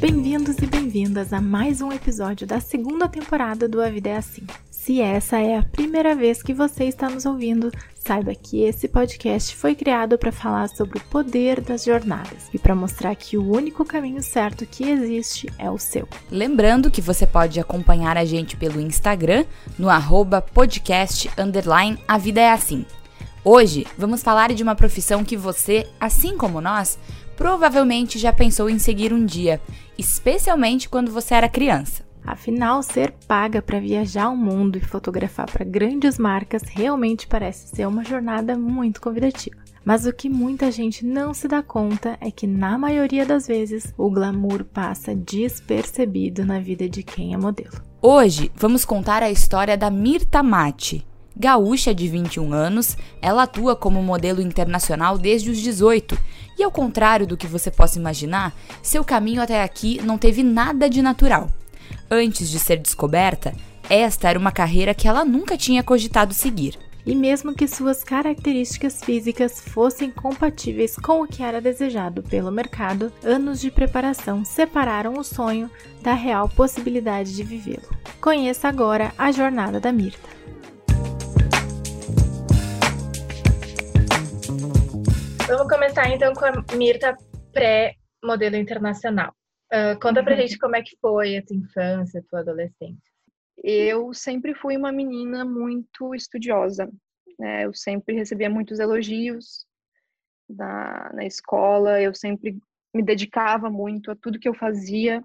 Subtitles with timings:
[0.00, 4.46] Bem-vindos e bem-vindas a mais um episódio da segunda temporada do A Vida é Assim.
[4.70, 9.56] Se essa é a primeira vez que você está nos ouvindo, saiba que esse podcast
[9.56, 13.84] foi criado para falar sobre o poder das jornadas e para mostrar que o único
[13.84, 16.08] caminho certo que existe é o seu.
[16.30, 19.44] Lembrando que você pode acompanhar a gente pelo Instagram
[19.76, 22.86] no arroba podcast underline A Vida é Assim.
[23.44, 26.98] Hoje vamos falar de uma profissão que você, assim como nós,
[27.38, 29.60] provavelmente já pensou em seguir um dia,
[29.96, 32.04] especialmente quando você era criança.
[32.26, 37.86] Afinal, ser paga para viajar o mundo e fotografar para grandes marcas realmente parece ser
[37.86, 39.56] uma jornada muito convidativa.
[39.84, 43.94] Mas o que muita gente não se dá conta é que, na maioria das vezes,
[43.96, 47.80] o glamour passa despercebido na vida de quem é modelo.
[48.02, 51.06] Hoje vamos contar a história da Mirta Mati,
[51.40, 56.18] Gaúcha de 21 anos, ela atua como modelo internacional desde os 18
[56.58, 60.90] e, ao contrário do que você possa imaginar, seu caminho até aqui não teve nada
[60.90, 61.48] de natural.
[62.10, 63.54] Antes de ser descoberta,
[63.88, 66.76] esta era uma carreira que ela nunca tinha cogitado seguir.
[67.06, 73.10] E mesmo que suas características físicas fossem compatíveis com o que era desejado pelo mercado,
[73.24, 75.70] anos de preparação separaram o sonho
[76.02, 77.88] da real possibilidade de vivê-lo.
[78.20, 80.28] Conheça agora a jornada da Mirta.
[85.48, 87.16] Vamos começar então com a Mirta
[87.54, 89.34] pré-modelo internacional.
[89.72, 90.40] Uh, conta pra uhum.
[90.42, 93.10] gente como é que foi a tua infância, a tua adolescência.
[93.64, 96.86] Eu sempre fui uma menina muito estudiosa.
[97.38, 97.64] Né?
[97.64, 99.66] Eu sempre recebia muitos elogios
[100.46, 102.58] na, na escola, eu sempre
[102.94, 105.24] me dedicava muito a tudo que eu fazia.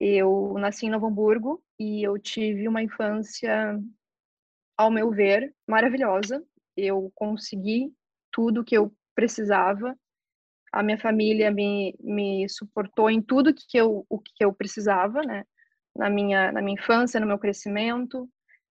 [0.00, 3.78] Eu nasci em Novo Hamburgo e eu tive uma infância,
[4.78, 6.42] ao meu ver, maravilhosa.
[6.74, 7.92] Eu consegui
[8.32, 9.96] tudo que eu precisava.
[10.72, 15.44] A minha família me, me suportou em tudo que eu, o que eu precisava, né?
[15.96, 18.28] Na minha, na minha infância, no meu crescimento.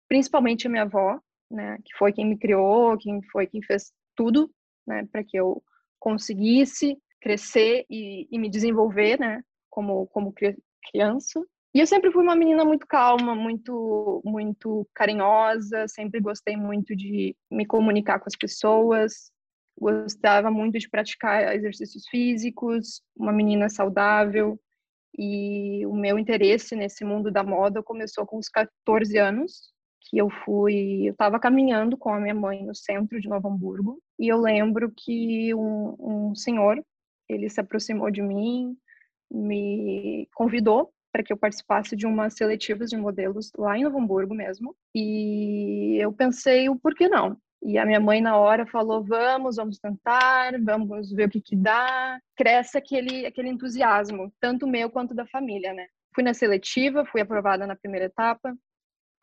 [0.08, 1.20] Principalmente a minha avó,
[1.50, 1.76] né?
[1.84, 4.50] Que foi quem me criou, quem foi quem fez tudo,
[4.86, 5.06] né?
[5.10, 5.62] Para que eu
[5.98, 9.42] conseguisse crescer e, e me desenvolver, né?
[9.68, 10.32] Como, como
[10.90, 11.44] criança.
[11.74, 17.36] E eu sempre fui uma menina muito calma, muito muito carinhosa, sempre gostei muito de
[17.50, 19.30] me comunicar com as pessoas,
[19.78, 24.58] gostava muito de praticar exercícios físicos, uma menina saudável,
[25.16, 29.72] e o meu interesse nesse mundo da moda começou com os 14 anos,
[30.02, 34.00] que eu fui, eu estava caminhando com a minha mãe no centro de Novo Hamburgo,
[34.18, 36.82] e eu lembro que um, um senhor,
[37.28, 38.76] ele se aproximou de mim,
[39.30, 44.34] me convidou para que eu participasse de umas seletivas de modelos lá em Novo Hamburgo
[44.34, 47.36] mesmo, e eu pensei, o porquê não?
[47.62, 51.56] E a minha mãe, na hora, falou: vamos, vamos tentar, vamos ver o que, que
[51.56, 52.20] dá.
[52.36, 55.86] Cresce aquele, aquele entusiasmo, tanto meu quanto da família, né?
[56.14, 58.56] Fui na seletiva, fui aprovada na primeira etapa,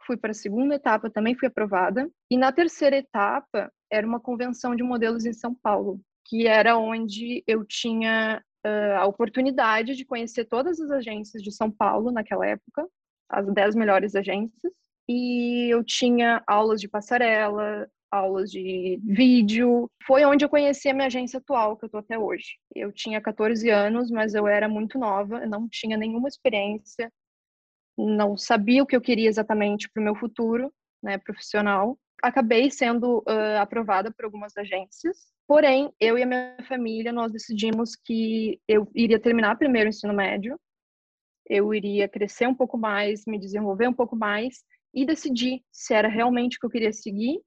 [0.06, 2.10] fui para a segunda etapa, também fui aprovada.
[2.30, 7.44] E na terceira etapa, era uma convenção de modelos em São Paulo, que era onde
[7.48, 12.88] eu tinha uh, a oportunidade de conhecer todas as agências de São Paulo naquela época,
[13.30, 14.74] as dez melhores agências.
[15.08, 19.90] E eu tinha aulas de passarela, aulas de vídeo.
[20.06, 22.58] Foi onde eu conheci a minha agência atual, que eu tô até hoje.
[22.74, 27.12] Eu tinha 14 anos, mas eu era muito nova, não tinha nenhuma experiência,
[27.98, 30.72] não sabia o que eu queria exatamente para o meu futuro,
[31.04, 31.98] né, profissional.
[32.24, 37.96] Acabei sendo uh, aprovada por algumas agências, porém, eu e a minha família, nós decidimos
[37.96, 40.60] que eu iria terminar primeiro o ensino médio,
[41.48, 46.08] eu iria crescer um pouco mais, me desenvolver um pouco mais e decidir se era
[46.08, 47.40] realmente o que eu queria seguir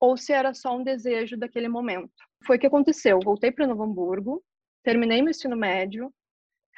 [0.00, 2.12] ou se era só um desejo daquele momento.
[2.44, 3.18] Foi o que aconteceu.
[3.22, 4.42] Voltei para Novo Hamburgo,
[4.82, 6.12] terminei meu ensino médio,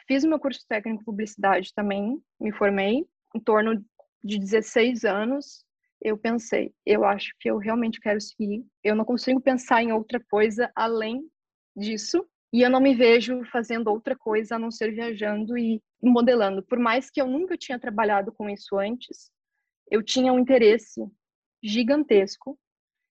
[0.06, 3.84] fiz meu curso técnico de publicidade também, me formei em torno
[4.22, 5.64] de 16 anos.
[6.00, 8.64] Eu pensei, eu acho que eu realmente quero seguir.
[8.84, 11.28] Eu não consigo pensar em outra coisa além
[11.76, 12.26] disso.
[12.52, 16.62] E eu não me vejo fazendo outra coisa a não ser viajando e modelando.
[16.62, 19.30] Por mais que eu nunca tinha trabalhado com isso antes,
[19.90, 21.04] eu tinha um interesse
[21.62, 22.58] gigantesco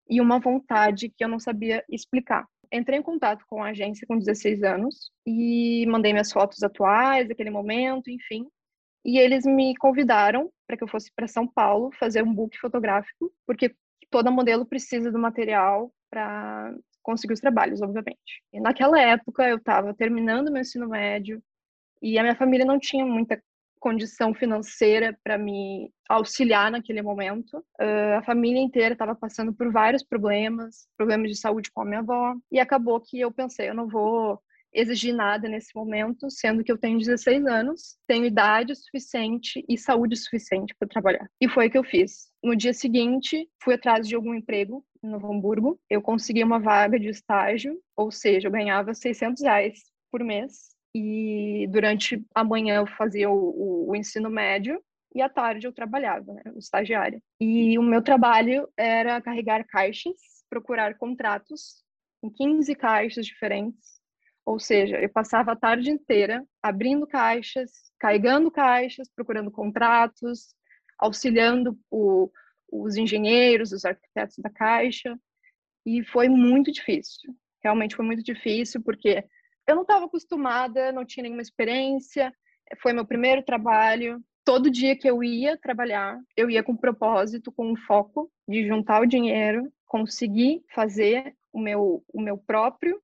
[0.10, 2.46] e uma vontade que eu não sabia explicar.
[2.72, 7.50] Entrei em contato com a agência com 16 anos e mandei minhas fotos atuais daquele
[7.50, 8.48] momento, enfim.
[9.06, 13.32] E eles me convidaram para que eu fosse para São Paulo fazer um book fotográfico,
[13.46, 13.74] porque
[14.10, 18.44] toda modelo precisa do material para conseguir os trabalhos, obviamente.
[18.52, 21.42] E naquela época eu estava terminando meu ensino médio
[22.02, 23.42] e a minha família não tinha muita
[23.88, 27.58] condição financeira para me auxiliar naquele momento.
[27.80, 32.00] Uh, a família inteira estava passando por vários problemas, problemas de saúde com a minha
[32.00, 34.42] avó, e acabou que eu pensei, eu não vou
[34.74, 40.18] exigir nada nesse momento, sendo que eu tenho 16 anos, tenho idade suficiente e saúde
[40.18, 41.26] suficiente para trabalhar.
[41.40, 42.30] E foi o que eu fiz.
[42.44, 45.80] No dia seguinte, fui atrás de algum emprego em Novo Hamburgo.
[45.90, 49.80] Eu consegui uma vaga de estágio, ou seja, eu ganhava 600 reais
[50.12, 50.77] por mês.
[51.00, 54.84] E durante a manhã eu fazia o, o, ensino médio
[55.14, 57.22] e à tarde eu trabalhava, né, estagiária.
[57.40, 60.16] E o meu trabalho era carregar caixas,
[60.50, 61.84] procurar contratos
[62.24, 64.02] em 15 caixas diferentes.
[64.44, 67.70] Ou seja, eu passava a tarde inteira abrindo caixas,
[68.00, 70.56] carregando caixas, procurando contratos,
[70.98, 72.32] auxiliando o,
[72.72, 75.16] os engenheiros, os arquitetos da caixa.
[75.86, 77.36] E foi muito difícil.
[77.64, 79.24] Realmente foi muito difícil porque
[79.68, 82.34] eu não estava acostumada, não tinha nenhuma experiência.
[82.82, 87.72] Foi meu primeiro trabalho, todo dia que eu ia trabalhar, eu ia com propósito, com
[87.72, 93.02] um foco de juntar o dinheiro, conseguir fazer o meu, o meu próprio,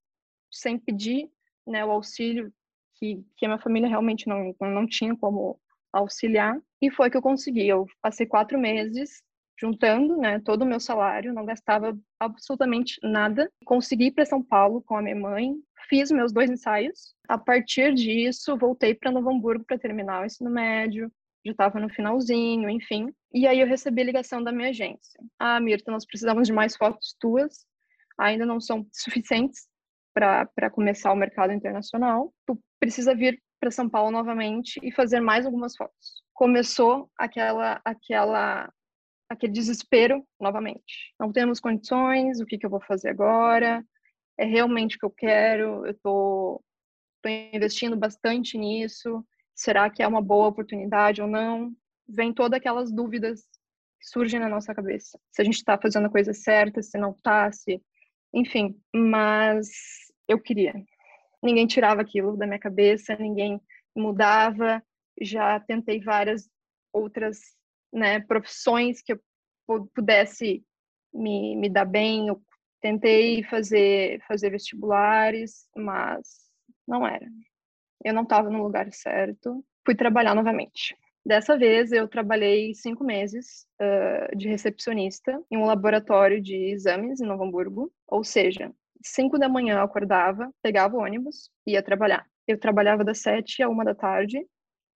[0.50, 1.30] sem pedir
[1.68, 2.50] né, o auxílio
[2.95, 5.60] que, que a minha família realmente não, não tinha como
[5.92, 6.57] auxiliar.
[6.81, 7.68] E foi que eu consegui.
[7.68, 9.21] Eu passei quatro meses
[9.60, 13.51] juntando né, todo o meu salário, não gastava absolutamente nada.
[13.65, 15.56] Consegui ir para São Paulo com a minha mãe,
[15.90, 17.16] fiz meus dois ensaios.
[17.28, 21.12] A partir disso, voltei para Novo Hamburgo para terminar o ensino médio
[21.46, 23.14] já estava no finalzinho, enfim.
[23.34, 25.20] E aí eu recebi a ligação da minha agência.
[25.38, 27.66] Ah, Mirta, nós precisamos de mais fotos tuas,
[28.18, 29.68] ainda não são suficientes
[30.14, 32.34] para começar o mercado internacional.
[32.46, 36.24] Tu precisa vir para São Paulo novamente e fazer mais algumas fotos.
[36.34, 38.72] Começou aquela aquela
[39.30, 41.14] aquele desespero novamente.
[41.20, 43.84] Não temos condições, o que, que eu vou fazer agora?
[44.38, 45.86] É realmente o que eu quero?
[45.86, 46.64] Eu estou
[47.54, 49.26] investindo bastante nisso
[49.56, 51.72] será que é uma boa oportunidade ou não?
[52.08, 53.42] Vem todas aquelas dúvidas
[54.00, 55.20] que surgem na nossa cabeça.
[55.32, 57.82] Se a gente está fazendo a coisa certa, se não está, se...
[58.34, 59.70] Enfim, mas
[60.28, 60.74] eu queria.
[61.42, 63.62] Ninguém tirava aquilo da minha cabeça, ninguém
[63.96, 64.84] mudava.
[65.22, 66.50] Já tentei várias
[66.92, 67.40] outras
[67.92, 69.20] né, profissões que eu
[69.94, 70.64] pudesse
[71.14, 72.28] me, me dar bem.
[72.84, 76.28] Tentei fazer, fazer vestibulares, mas
[76.88, 77.26] não era
[78.04, 80.96] eu não estava no lugar certo, fui trabalhar novamente.
[81.26, 87.26] Dessa vez, eu trabalhei cinco meses uh, de recepcionista em um laboratório de exames em
[87.26, 87.92] Novo Hamburgo.
[88.08, 88.72] Ou seja,
[89.02, 92.26] cinco da manhã eu acordava, pegava o ônibus e ia trabalhar.
[92.46, 94.46] Eu trabalhava das sete a uma da tarde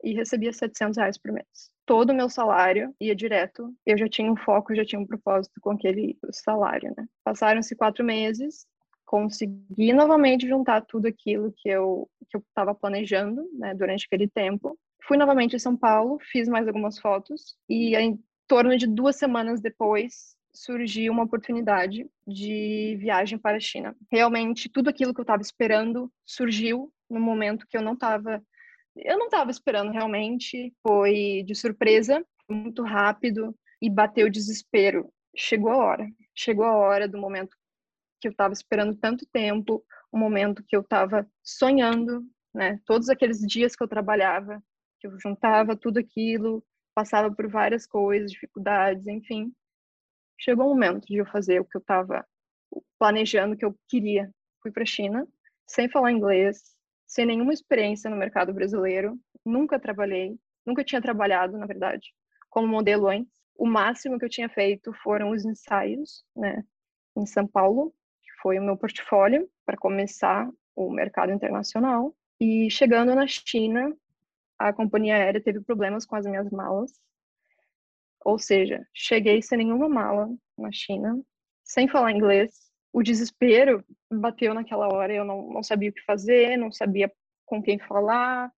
[0.03, 1.71] e recebia 700 reais por mês.
[1.85, 3.73] Todo o meu salário ia direto.
[3.85, 7.07] Eu já tinha um foco, já tinha um propósito com aquele salário, né?
[7.23, 8.67] Passaram-se quatro meses
[9.07, 14.77] consegui novamente juntar tudo aquilo que eu que eu estava planejando, né, durante aquele tempo.
[15.07, 19.61] Fui novamente em São Paulo, fiz mais algumas fotos e em torno de duas semanas
[19.61, 23.95] depois surgiu uma oportunidade de viagem para a China.
[24.11, 28.43] Realmente tudo aquilo que eu estava esperando surgiu no momento que eu não estava
[28.97, 35.11] eu não estava esperando realmente, foi de surpresa, muito rápido e bateu o desespero.
[35.35, 37.55] Chegou a hora, chegou a hora do momento
[38.19, 42.79] que eu estava esperando tanto tempo, um momento que eu estava sonhando, né?
[42.85, 44.63] Todos aqueles dias que eu trabalhava,
[44.99, 46.63] que eu juntava tudo aquilo,
[46.95, 49.53] passava por várias coisas, dificuldades, enfim.
[50.39, 52.25] Chegou o momento de eu fazer o que eu estava
[52.97, 54.31] planejando, que eu queria.
[54.61, 55.27] Fui para a China,
[55.67, 56.76] sem falar inglês,
[57.07, 62.13] sem nenhuma experiência no mercado brasileiro, nunca trabalhei, nunca tinha trabalhado, na verdade,
[62.49, 63.33] como modelo antes.
[63.57, 66.63] O máximo que eu tinha feito foram os ensaios, né,
[67.15, 67.93] em São Paulo,
[68.41, 72.15] foi o meu portfólio para começar o mercado internacional.
[72.39, 73.95] E chegando na China,
[74.59, 76.91] a companhia aérea teve problemas com as minhas malas.
[78.23, 81.19] Ou seja, cheguei sem nenhuma mala na China,
[81.63, 82.66] sem falar inglês.
[82.97, 87.13] O desespero bateu naquela hora, eu não, não sabia o que fazer, não sabia
[87.45, 88.51] com quem falar,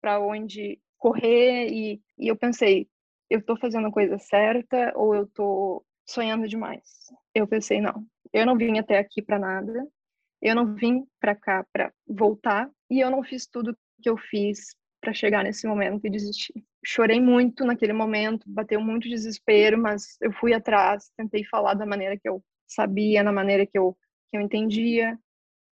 [0.00, 1.66] para onde correr.
[1.72, 2.88] E, e eu pensei,
[3.28, 7.10] eu estou fazendo a coisa certa ou eu estou sonhando demais?
[7.34, 9.84] Eu pensei, não, eu não vim até aqui para nada.
[10.40, 14.76] Eu não vim para cá para voltar e eu não fiz tudo que eu fiz
[15.00, 16.64] para chegar nesse momento e desistir.
[16.84, 22.16] Chorei muito naquele momento, bateu muito desespero, mas eu fui atrás, tentei falar da maneira
[22.16, 23.96] que eu sabia, na maneira que eu
[24.28, 25.16] que eu entendia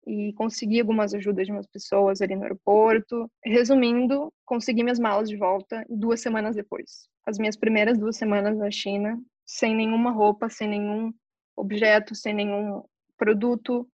[0.05, 3.29] e consegui algumas ajudas de umas pessoas ali no aeroporto.
[3.45, 7.07] Resumindo, consegui minhas malas de volta duas semanas depois.
[7.25, 11.13] As minhas primeiras duas semanas na China, sem nenhuma roupa, sem nenhum
[11.55, 12.83] objeto, sem nenhum
[13.17, 13.87] produto.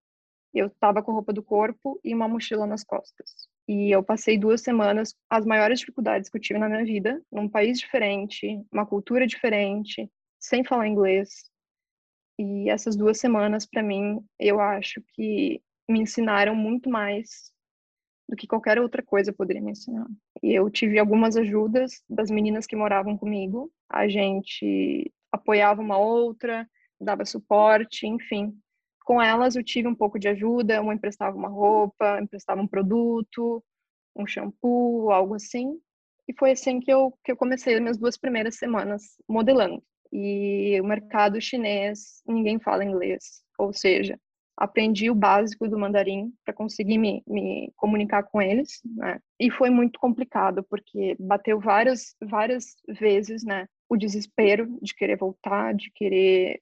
[0.54, 3.48] Eu estava com roupa do corpo e uma mochila nas costas.
[3.68, 7.50] E eu passei duas semanas, as maiores dificuldades que eu tive na minha vida, num
[7.50, 11.51] país diferente, uma cultura diferente, sem falar inglês.
[12.39, 17.51] E essas duas semanas, para mim, eu acho que me ensinaram muito mais
[18.29, 20.06] do que qualquer outra coisa poderia me ensinar.
[20.44, 23.72] E eu tive algumas ajudas das meninas que moravam comigo.
[23.89, 28.53] A gente apoiava uma outra, dava suporte, enfim.
[29.06, 33.63] Com elas eu tive um pouco de ajuda, uma emprestava uma roupa, emprestava um produto,
[34.15, 35.79] um shampoo, algo assim.
[36.27, 39.82] E foi assim que eu, que eu comecei as minhas duas primeiras semanas modelando.
[40.11, 43.43] E o mercado chinês, ninguém fala inglês.
[43.57, 44.19] Ou seja,
[44.57, 49.19] aprendi o básico do mandarim para conseguir me, me comunicar com eles, né?
[49.39, 53.67] E foi muito complicado, porque bateu várias, várias vezes, né?
[53.87, 56.61] O desespero de querer voltar, de querer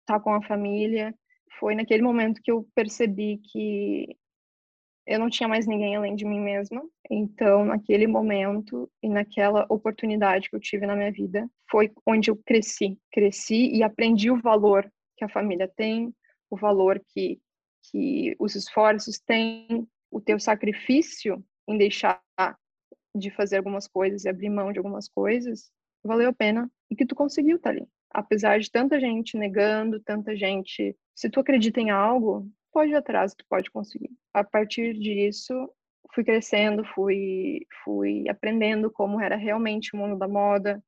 [0.00, 1.14] estar tá com a família.
[1.58, 4.16] Foi naquele momento que eu percebi que
[5.06, 6.82] eu não tinha mais ninguém além de mim mesma.
[7.10, 12.36] Então, naquele momento e naquela oportunidade que eu tive na minha vida, foi onde eu
[12.36, 12.98] cresci.
[13.12, 16.14] Cresci e aprendi o valor que a família tem,
[16.48, 17.40] o valor que,
[17.90, 22.20] que os esforços têm, o teu sacrifício em deixar
[23.14, 25.70] de fazer algumas coisas e abrir mão de algumas coisas,
[26.04, 27.86] valeu a pena e que tu conseguiu estar tá ali.
[28.10, 33.34] Apesar de tanta gente negando, tanta gente, se tu acredita em algo, pode ir atrás,
[33.34, 34.10] tu pode conseguir.
[34.34, 35.54] A partir disso,
[36.14, 40.82] fui crescendo, fui fui aprendendo como era realmente o mundo da moda,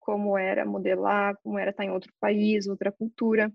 [0.00, 3.52] como era modelar, como era estar em outro país, outra cultura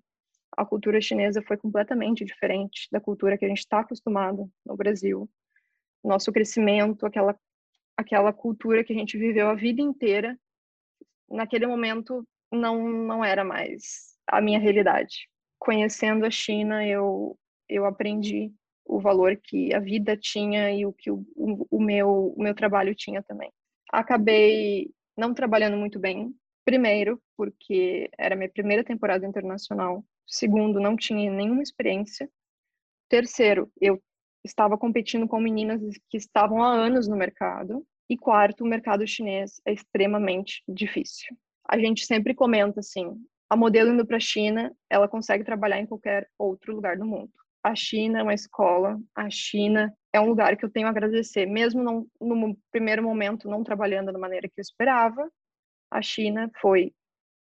[0.58, 5.29] a cultura chinesa foi completamente diferente da cultura que a gente está acostumado no Brasil.
[6.03, 7.38] Nosso crescimento, aquela
[7.98, 10.38] aquela cultura que a gente viveu a vida inteira,
[11.29, 15.29] naquele momento não não era mais a minha realidade.
[15.60, 17.38] Conhecendo a China, eu
[17.69, 18.51] eu aprendi
[18.86, 22.93] o valor que a vida tinha e o que o, o, meu o meu trabalho
[22.95, 23.51] tinha também.
[23.91, 31.31] Acabei não trabalhando muito bem, primeiro porque era minha primeira temporada internacional Segundo, não tinha
[31.31, 32.29] nenhuma experiência.
[33.07, 34.01] Terceiro, eu
[34.43, 37.86] estava competindo com meninas que estavam há anos no mercado.
[38.10, 41.36] E quarto, o mercado chinês é extremamente difícil.
[41.67, 43.15] A gente sempre comenta assim:
[43.50, 47.31] a modelo indo para a China, ela consegue trabalhar em qualquer outro lugar do mundo.
[47.65, 51.48] A China é uma escola, a China é um lugar que eu tenho a agradecer,
[51.48, 55.27] mesmo não, no primeiro momento não trabalhando da maneira que eu esperava.
[55.89, 56.93] A China foi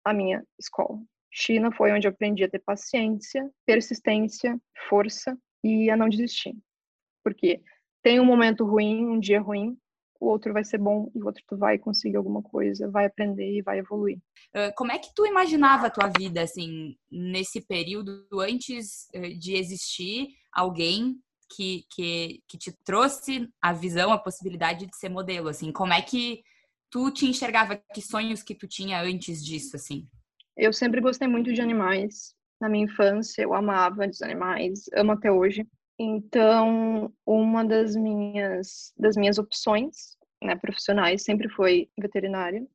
[0.04, 1.00] a minha escola.
[1.32, 4.60] China foi onde eu aprendi a ter paciência, persistência,
[4.90, 6.54] força e a não desistir.
[7.24, 7.62] Porque
[8.04, 9.78] tem um momento ruim, um dia ruim,
[10.20, 13.58] o outro vai ser bom e o outro tu vai conseguir alguma coisa, vai aprender
[13.58, 14.20] e vai evoluir.
[14.76, 19.08] Como é que tu imaginava a tua vida assim nesse período antes
[19.40, 21.18] de existir alguém
[21.56, 25.72] que, que, que te trouxe a visão, a possibilidade de ser modelo assim?
[25.72, 26.44] Como é que
[26.90, 30.08] tu te enxergava que sonhos que tu tinha antes disso assim?
[30.58, 32.36] Eu sempre gostei muito de animais.
[32.60, 35.66] Na minha infância, eu amava os animais, amo até hoje.
[36.00, 42.66] Então, uma das minhas das minhas opções, né, profissionais sempre foi veterinária.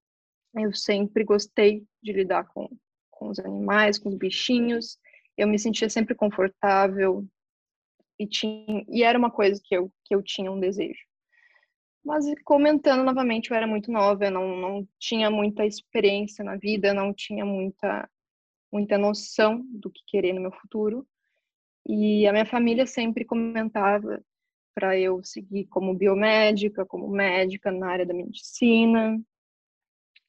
[0.54, 2.68] Eu sempre gostei de lidar com
[3.10, 4.98] com os animais, com os bichinhos.
[5.36, 7.26] Eu me sentia sempre confortável
[8.18, 11.00] e tinha e era uma coisa que eu que eu tinha um desejo.
[12.04, 16.92] Mas comentando novamente, eu era muito nova, eu não, não tinha muita experiência na vida,
[16.92, 18.08] não tinha muita,
[18.70, 21.06] muita noção do que querer no meu futuro.
[21.86, 24.22] E a minha família sempre comentava
[24.74, 29.20] para eu seguir como biomédica, como médica na área da medicina.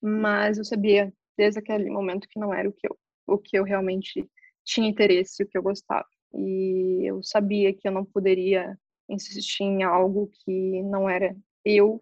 [0.02, 2.98] Mas eu sabia desde aquele momento que não era o que eu,
[3.28, 4.30] o que eu realmente
[4.64, 6.08] tinha interesse, o que eu gostava.
[6.34, 8.78] E eu sabia que eu não poderia
[9.10, 12.02] insistir em algo que não era eu,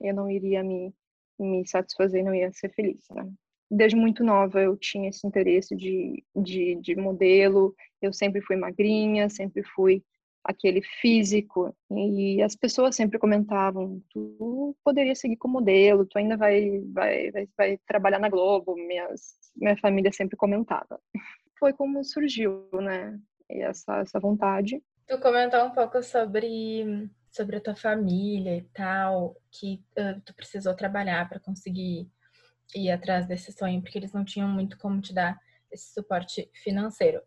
[0.00, 0.94] eu não iria me,
[1.38, 3.30] me satisfazer, não ia ser feliz, né?
[3.74, 9.30] Desde muito nova eu tinha esse interesse de, de, de modelo, eu sempre fui magrinha,
[9.30, 10.04] sempre fui
[10.44, 11.74] aquele físico.
[11.90, 17.48] E as pessoas sempre comentavam tu poderia seguir como modelo tu ainda vai vai vai,
[17.56, 18.74] vai trabalhar na Globo.
[18.76, 21.00] Minhas, minha família sempre comentava.
[21.58, 24.82] Foi como surgiu né essa essa vontade.
[25.06, 30.74] Tu comentou um pouco sobre sobre a tua família e tal, que uh, tu precisou
[30.74, 32.06] trabalhar para conseguir
[32.74, 37.20] ir atrás desse sonho, porque eles não tinham muito como te dar esse suporte financeiro.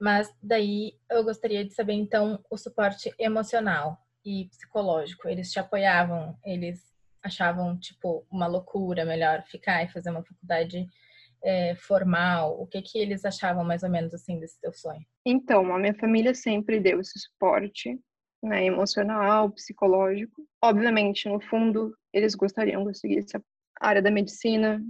[0.00, 5.28] Mas daí eu gostaria de saber então o suporte emocional e psicológico.
[5.28, 10.86] Eles te apoiavam, eles achavam tipo uma loucura, melhor ficar e fazer uma faculdade
[11.42, 12.60] é, formal?
[12.60, 15.04] O que que eles achavam mais ou menos assim desse teu sonho?
[15.24, 17.98] Então, a minha família sempre deu esse suporte
[18.42, 20.46] né, emocional, psicológico.
[20.62, 23.42] Obviamente, no fundo, eles gostariam que eu seguisse a
[23.80, 24.82] área da medicina,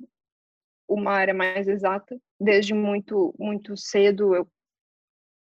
[0.88, 2.19] uma área mais exata.
[2.41, 4.49] Desde muito, muito cedo, eu,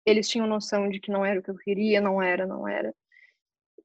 [0.06, 2.94] eles tinham noção de que não era o que eu queria, não era, não era.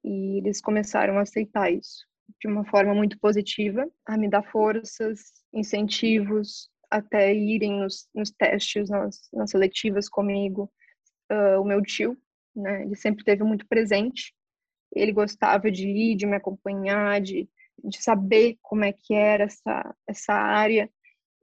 [0.03, 2.05] E eles começaram a aceitar isso
[2.39, 8.89] de uma forma muito positiva, a me dar forças, incentivos, até irem nos, nos testes,
[8.89, 10.71] nas, nas seletivas comigo.
[11.31, 12.17] Uh, o meu tio,
[12.55, 14.33] né, ele sempre teve muito presente.
[14.93, 17.49] Ele gostava de ir, de me acompanhar, de,
[17.83, 20.89] de saber como é que era essa, essa área.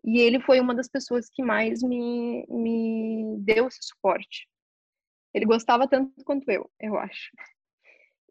[0.05, 4.49] E ele foi uma das pessoas que mais me, me deu esse suporte.
[5.33, 7.31] Ele gostava tanto quanto eu, eu acho.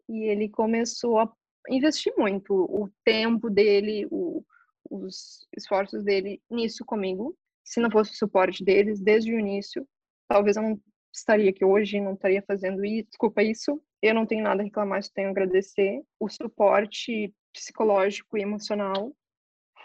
[0.08, 1.32] E ele começou a
[1.68, 4.44] investir muito o tempo dele, o,
[4.90, 7.36] os esforços dele nisso comigo.
[7.64, 9.88] Se não fosse o suporte deles desde o início,
[10.28, 10.80] talvez eu não
[11.14, 13.08] estaria aqui hoje, não estaria fazendo isso.
[13.08, 13.82] Desculpa isso.
[14.00, 16.02] Eu não tenho nada a reclamar, só tenho a agradecer.
[16.18, 19.12] O suporte psicológico e emocional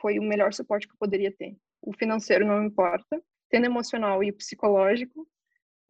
[0.01, 1.55] foi o melhor suporte que eu poderia ter.
[1.81, 5.27] O financeiro não importa, tendo emocional e psicológico,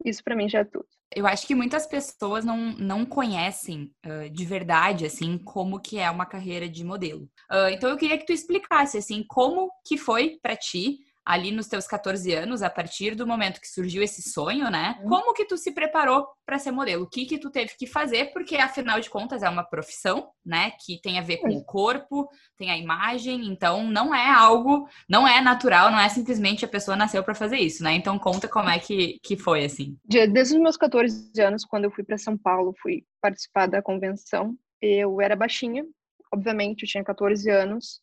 [0.04, 0.86] isso para mim já é tudo.
[1.14, 6.10] Eu acho que muitas pessoas não, não conhecem uh, de verdade, assim, como que é
[6.10, 7.24] uma carreira de modelo.
[7.50, 11.66] Uh, então eu queria que tu explicasse, assim, como que foi para ti ali nos
[11.66, 14.98] teus 14 anos, a partir do momento que surgiu esse sonho, né?
[15.02, 15.08] Uhum.
[15.10, 17.04] Como que tu se preparou para ser modelo?
[17.04, 18.32] O que que tu teve que fazer?
[18.32, 22.26] Porque afinal de contas é uma profissão, né, que tem a ver com o corpo,
[22.56, 26.96] tem a imagem, então não é algo, não é natural, não é simplesmente a pessoa
[26.96, 27.92] nasceu para fazer isso, né?
[27.92, 29.98] Então conta como é que que foi assim.
[30.06, 34.56] Desde os meus 14 anos, quando eu fui para São Paulo, fui participar da convenção,
[34.80, 35.84] eu era baixinha,
[36.32, 38.00] obviamente, eu tinha 14 anos.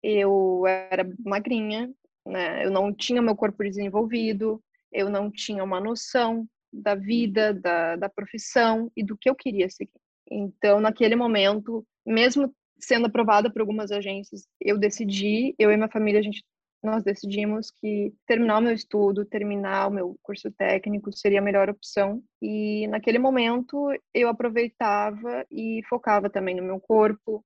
[0.00, 1.90] Eu era magrinha,
[2.28, 2.64] né?
[2.64, 8.08] Eu não tinha meu corpo desenvolvido, eu não tinha uma noção da vida, da, da
[8.08, 10.00] profissão e do que eu queria seguir.
[10.30, 16.20] Então, naquele momento, mesmo sendo aprovada por algumas agências, eu decidi, eu e minha família,
[16.20, 16.44] a gente
[16.82, 21.68] nós decidimos que terminar o meu estudo, terminar o meu curso técnico seria a melhor
[21.68, 22.22] opção.
[22.40, 27.44] E naquele momento eu aproveitava e focava também no meu corpo,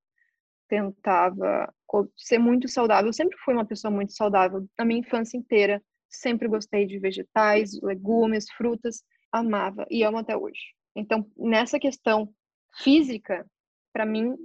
[0.73, 1.71] tentava
[2.17, 3.09] ser muito saudável.
[3.09, 5.79] Eu sempre fui uma pessoa muito saudável, a minha infância inteira.
[6.09, 10.61] Sempre gostei de vegetais, legumes, frutas, amava e amo até hoje.
[10.95, 12.33] Então, nessa questão
[12.77, 13.45] física,
[13.91, 14.35] para mim,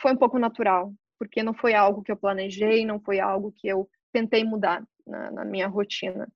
[0.00, 3.66] foi um pouco natural, porque não foi algo que eu planejei, não foi algo que
[3.66, 6.28] eu tentei mudar na, na minha rotina.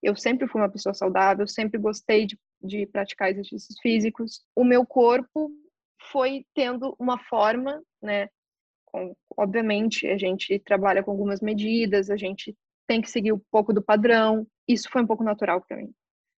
[0.00, 4.44] Eu sempre fui uma pessoa saudável, sempre gostei de, de praticar exercícios físicos.
[4.54, 5.50] O meu corpo
[6.12, 8.28] foi tendo uma forma, né,
[8.90, 13.72] com, obviamente, a gente trabalha com algumas medidas, a gente tem que seguir um pouco
[13.72, 14.46] do padrão.
[14.66, 15.92] Isso foi um pouco natural para mim.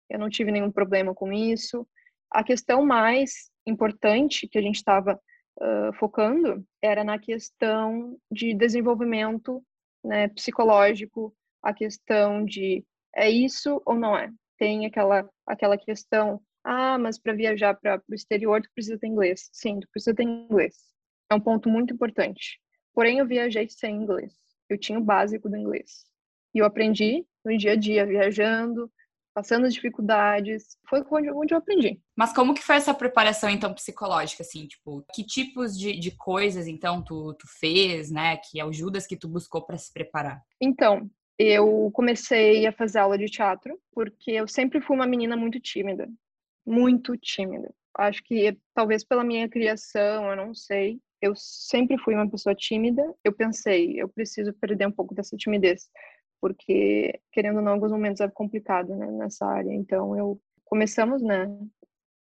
[0.08, 1.86] Eu não tive nenhum problema com isso.
[2.30, 5.14] A questão mais importante que a gente estava
[5.60, 9.62] uh, focando era na questão de desenvolvimento
[10.04, 12.84] né, psicológico, a questão de
[13.14, 14.30] é isso ou não é.
[14.58, 19.48] Tem aquela, aquela questão, ah, mas para viajar para o exterior tu precisa ter inglês.
[19.52, 20.90] Sim, tu precisa ter inglês
[21.31, 22.61] é um ponto muito importante.
[22.93, 24.35] Porém, eu viajei sem inglês.
[24.69, 26.05] Eu tinha o básico do inglês.
[26.55, 28.90] E eu aprendi no dia a dia, viajando,
[29.33, 30.77] passando dificuldades.
[30.88, 32.01] Foi onde, onde eu aprendi.
[32.16, 34.66] Mas como que foi essa preparação, então, psicológica, assim?
[34.66, 38.37] Tipo, que tipos de, de coisas, então, tu, tu fez, né?
[38.37, 40.43] Que ajudas que tu buscou para se preparar?
[40.61, 45.61] Então, eu comecei a fazer aula de teatro, porque eu sempre fui uma menina muito
[45.61, 46.09] tímida.
[46.66, 47.73] Muito tímida.
[47.97, 53.02] Acho que talvez pela minha criação, eu não sei, eu sempre fui uma pessoa tímida.
[53.24, 55.90] Eu pensei, eu preciso perder um pouco dessa timidez,
[56.40, 59.72] porque querendo ou não, alguns momentos é complicado, né, nessa área.
[59.72, 61.46] Então eu começamos, né,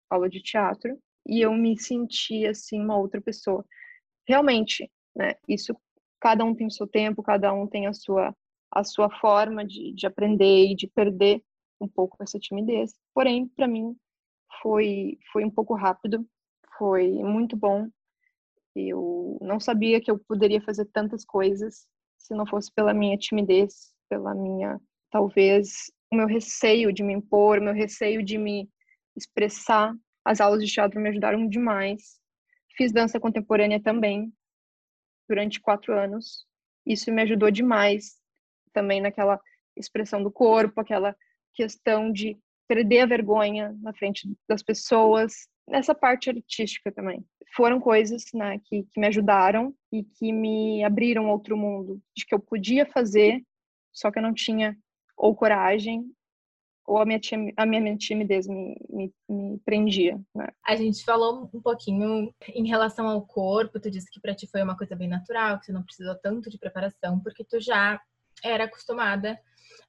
[0.09, 0.97] aula de teatro
[1.27, 3.65] e eu me senti assim uma outra pessoa.
[4.27, 5.75] Realmente, né, isso
[6.19, 8.35] cada um tem o seu tempo, cada um tem a sua
[8.71, 11.43] a sua forma de, de aprender e de perder
[11.81, 12.93] um pouco essa timidez.
[13.13, 13.95] Porém, para mim
[14.61, 16.25] foi foi um pouco rápido,
[16.77, 17.89] foi muito bom
[18.75, 23.93] eu não sabia que eu poderia fazer tantas coisas se não fosse pela minha timidez,
[24.09, 24.79] pela minha,
[25.11, 28.69] talvez, o meu receio de me impor, o meu receio de me
[29.15, 29.93] expressar.
[30.25, 32.19] As aulas de teatro me ajudaram demais.
[32.75, 34.31] Fiz dança contemporânea também,
[35.27, 36.45] durante quatro anos.
[36.85, 38.19] Isso me ajudou demais
[38.73, 39.39] também naquela
[39.75, 41.15] expressão do corpo, aquela
[41.53, 47.23] questão de perder a vergonha na frente das pessoas, nessa parte artística também.
[47.55, 52.35] Foram coisas né, que, que me ajudaram e que me abriram outro mundo, de que
[52.35, 53.41] eu podia fazer,
[53.91, 54.77] só que eu não tinha
[55.17, 56.05] ou coragem
[56.89, 57.19] ou a minha,
[57.55, 60.19] a minha timidez me, me, me prendia.
[60.33, 60.47] Né?
[60.65, 64.63] A gente falou um pouquinho em relação ao corpo, tu disse que para ti foi
[64.63, 68.01] uma coisa bem natural, que você não precisou tanto de preparação, porque tu já
[68.43, 69.39] era acostumada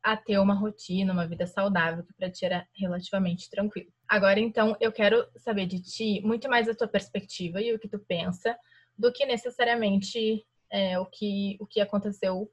[0.02, 3.90] a ter uma rotina, uma vida saudável, que para ti era relativamente tranquilo.
[4.08, 7.88] Agora, então, eu quero saber de ti muito mais a tua perspectiva e o que
[7.88, 8.56] tu pensa,
[8.96, 12.50] do que necessariamente é, o, que, o que aconteceu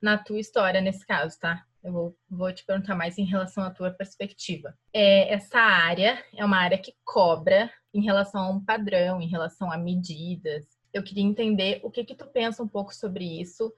[0.00, 1.64] na tua história nesse caso, tá?
[1.82, 4.74] Eu vou, vou te perguntar mais em relação à tua perspectiva.
[4.92, 9.72] É, essa área é uma área que cobra em relação a um padrão, em relação
[9.72, 10.66] a medidas.
[10.92, 13.72] Eu queria entender o que que tu pensa um pouco sobre isso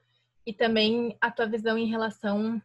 [0.46, 2.60] e também a tua visão em relação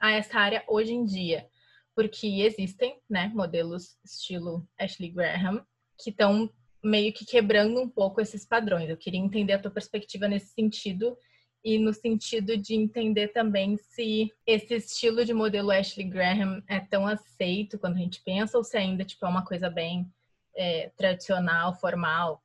[0.00, 1.48] a essa área hoje em dia,
[1.94, 5.64] porque existem, né, modelos estilo Ashley Graham
[5.98, 6.50] que estão
[6.84, 8.88] meio que quebrando um pouco esses padrões.
[8.88, 11.16] Eu queria entender a tua perspectiva nesse sentido
[11.64, 17.06] e no sentido de entender também se esse estilo de modelo Ashley Graham é tão
[17.06, 20.08] aceito quando a gente pensa ou se ainda tipo é uma coisa bem
[20.54, 22.40] é, tradicional, formal,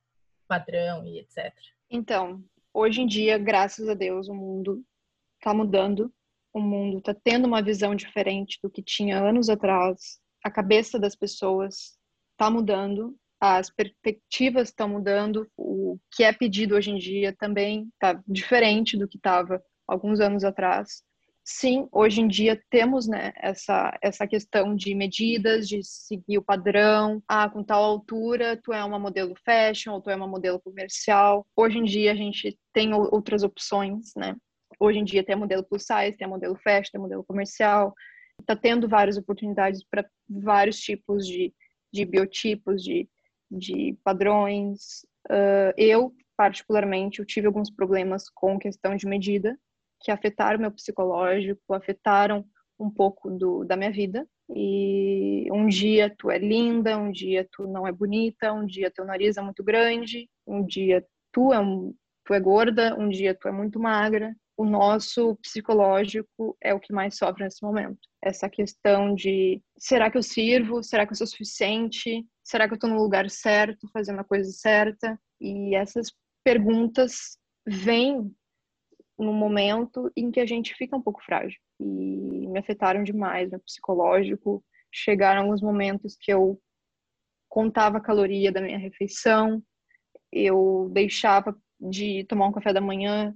[0.48, 1.54] padrão e etc.
[1.88, 2.42] Então,
[2.74, 4.82] hoje em dia, graças a Deus, o mundo
[5.38, 6.12] está mudando
[6.52, 10.20] o mundo está tendo uma visão diferente do que tinha anos atrás.
[10.44, 11.96] A cabeça das pessoas
[12.32, 18.22] está mudando, as perspectivas estão mudando, o que é pedido hoje em dia também está
[18.26, 21.02] diferente do que estava alguns anos atrás.
[21.44, 27.20] Sim, hoje em dia temos né, essa, essa questão de medidas, de seguir o padrão.
[27.26, 31.44] Ah, com tal altura, tu é uma modelo fashion ou tu é uma modelo comercial.
[31.56, 34.36] Hoje em dia a gente tem outras opções, né?
[34.78, 37.92] Hoje em dia tem modelo plus size, tem modelo fashion, tem modelo comercial.
[38.40, 41.52] Está tendo várias oportunidades para vários tipos de,
[41.92, 43.08] de biotipos, de,
[43.50, 45.04] de padrões.
[45.28, 49.58] Uh, eu, particularmente, eu tive alguns problemas com questão de medida
[50.02, 52.44] que afetaram meu psicológico, afetaram
[52.78, 54.26] um pouco do, da minha vida.
[54.54, 59.04] E um dia tu é linda, um dia tu não é bonita, um dia teu
[59.04, 63.48] nariz é muito grande, um dia tu é, um, tu é gorda, um dia tu
[63.48, 67.98] é muito magra o nosso psicológico é o que mais sofre nesse momento.
[68.22, 70.82] Essa questão de será que eu sirvo?
[70.82, 72.24] Será que eu sou suficiente?
[72.44, 75.18] Será que eu estou no lugar certo, fazendo a coisa certa?
[75.40, 76.12] E essas
[76.44, 78.32] perguntas vêm
[79.22, 81.58] no momento em que a gente fica um pouco frágil.
[81.80, 81.84] E
[82.48, 84.64] me afetaram demais no psicológico.
[84.92, 86.60] Chegaram alguns momentos que eu
[87.48, 89.62] contava a caloria da minha refeição,
[90.32, 93.34] eu deixava de tomar um café da manhã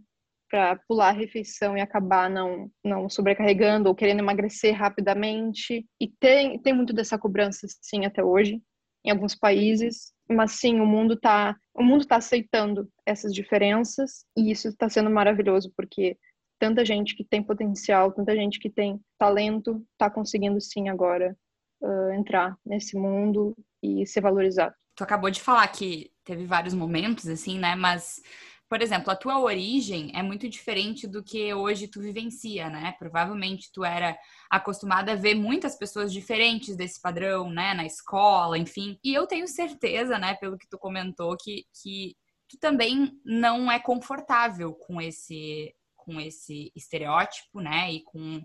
[0.48, 5.86] para pular a refeição e acabar não, não sobrecarregando ou querendo emagrecer rapidamente.
[6.00, 8.62] E tem, tem muito dessa cobrança, sim, até hoje,
[9.04, 10.14] em alguns países.
[10.28, 15.10] Mas sim, o mundo está o mundo tá aceitando essas diferenças e isso está sendo
[15.10, 16.16] maravilhoso, porque
[16.58, 21.36] tanta gente que tem potencial, tanta gente que tem talento, está conseguindo sim agora
[21.82, 24.74] uh, entrar nesse mundo e ser valorizado.
[24.96, 27.76] Tu acabou de falar que teve vários momentos, assim, né?
[27.76, 28.22] Mas
[28.68, 32.94] por exemplo, a tua origem é muito diferente do que hoje tu vivencia, né?
[32.98, 34.18] Provavelmente tu era
[34.50, 37.74] acostumada a ver muitas pessoas diferentes desse padrão, né?
[37.74, 38.98] Na escola, enfim.
[39.04, 42.16] E eu tenho certeza, né, pelo que tu comentou, que, que
[42.48, 47.92] tu também não é confortável com esse com esse estereótipo, né?
[47.92, 48.42] E com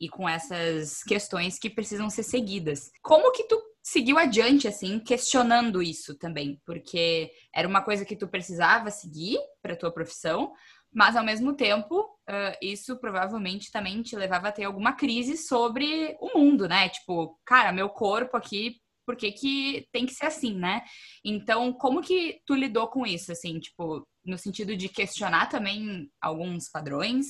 [0.00, 2.90] e com essas questões que precisam ser seguidas.
[3.02, 8.26] Como que tu seguiu adiante, assim, questionando isso também, porque era uma coisa que tu
[8.26, 10.54] precisava seguir para tua profissão,
[10.90, 16.16] mas ao mesmo tempo, uh, isso provavelmente também te levava a ter alguma crise sobre
[16.18, 16.88] o mundo, né?
[16.88, 20.82] Tipo, cara, meu corpo aqui, por que, que tem que ser assim, né?
[21.22, 26.70] Então, como que tu lidou com isso, assim, tipo, no sentido de questionar também alguns
[26.70, 27.26] padrões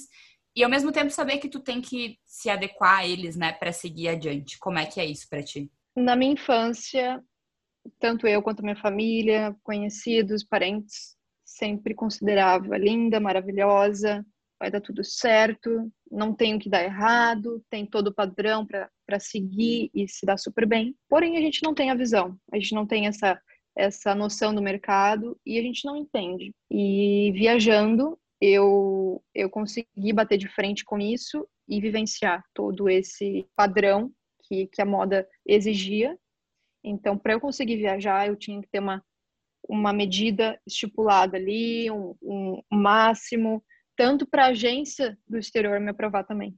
[0.55, 3.73] e ao mesmo tempo saber que tu tem que se adequar a eles, né, para
[3.73, 4.57] seguir adiante.
[4.61, 5.69] Como é que é isso para ti?
[5.96, 7.22] Na minha infância,
[8.00, 14.26] tanto eu quanto minha família, conhecidos, parentes, sempre considerava linda, maravilhosa,
[14.59, 19.20] vai dar tudo certo, não tem o que dar errado, tem todo o padrão para
[19.20, 20.96] seguir e se dar super bem.
[21.09, 23.40] Porém, a gente não tem a visão, a gente não tem essa,
[23.76, 26.52] essa noção do mercado e a gente não entende.
[26.70, 34.12] E viajando, eu, eu consegui bater de frente com isso e vivenciar todo esse padrão
[34.46, 36.18] que, que a moda exigia.
[36.83, 39.02] Então, para eu conseguir viajar, eu tinha que ter uma,
[39.68, 43.64] uma medida estipulada ali, um, um máximo,
[43.96, 46.54] tanto para a agência do exterior me aprovar também.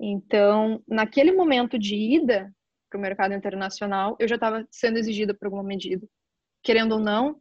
[0.00, 2.54] Então, naquele momento de ida
[2.88, 6.06] para o mercado internacional, eu já estava sendo exigida por alguma medida.
[6.62, 7.40] Querendo ou não,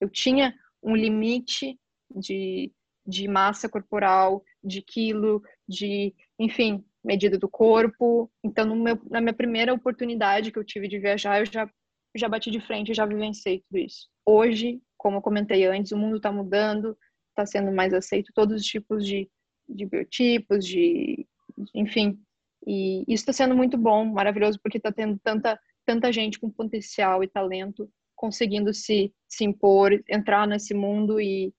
[0.00, 1.78] eu tinha um limite
[2.14, 2.72] de,
[3.06, 8.30] de massa corporal, de quilo, de, enfim, medida do corpo.
[8.42, 11.68] Então, meu, na minha primeira oportunidade que eu tive de viajar, eu já,
[12.16, 14.08] já bati de frente, já vivenciei tudo isso.
[14.24, 16.96] Hoje, como eu comentei antes, o mundo está mudando,
[17.30, 19.28] está sendo mais aceito, todos os tipos de,
[19.68, 21.26] de biotipos, de,
[21.74, 22.18] enfim.
[22.66, 27.22] E isso está sendo muito bom, maravilhoso, porque está tendo tanta, tanta gente com potencial
[27.22, 31.52] e talento conseguindo se, se impor, entrar nesse mundo e,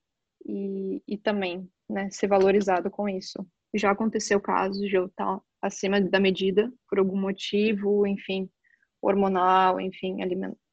[0.46, 3.46] e, e também né, ser valorizado com isso.
[3.76, 8.50] Já aconteceu casos de eu estar acima da medida por algum motivo, enfim,
[9.02, 10.18] hormonal, enfim,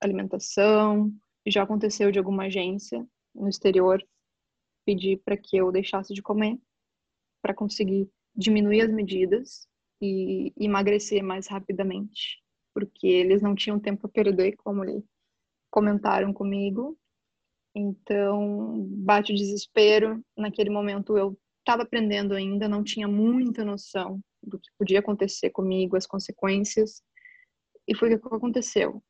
[0.01, 1.13] alimentação.
[1.47, 4.03] Já aconteceu de alguma agência no exterior
[4.87, 6.59] pedir para que eu deixasse de comer
[7.43, 9.67] para conseguir diminuir as medidas
[10.01, 12.41] e emagrecer mais rapidamente,
[12.73, 15.05] porque eles não tinham tempo a perder, como eles
[15.71, 16.97] comentaram comigo.
[17.75, 20.25] Então, bate o desespero.
[20.37, 25.97] Naquele momento eu estava aprendendo ainda, não tinha muita noção do que podia acontecer comigo,
[25.97, 27.03] as consequências.
[27.87, 29.03] E foi o que aconteceu.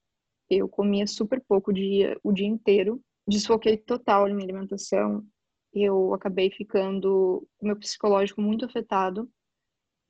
[0.49, 5.25] Eu comia super pouco o dia, o dia inteiro, desfoquei total na minha alimentação.
[5.73, 9.31] Eu acabei ficando com meu psicológico muito afetado,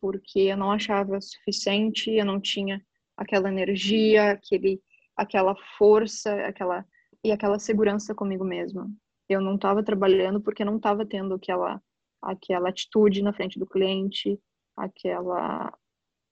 [0.00, 2.84] porque eu não achava suficiente, eu não tinha
[3.16, 4.82] aquela energia, aquele,
[5.16, 6.84] aquela força, aquela
[7.24, 8.90] e aquela segurança comigo mesma.
[9.28, 11.80] Eu não estava trabalhando porque não estava tendo aquela
[12.22, 14.38] aquela atitude na frente do cliente,
[14.76, 15.76] aquela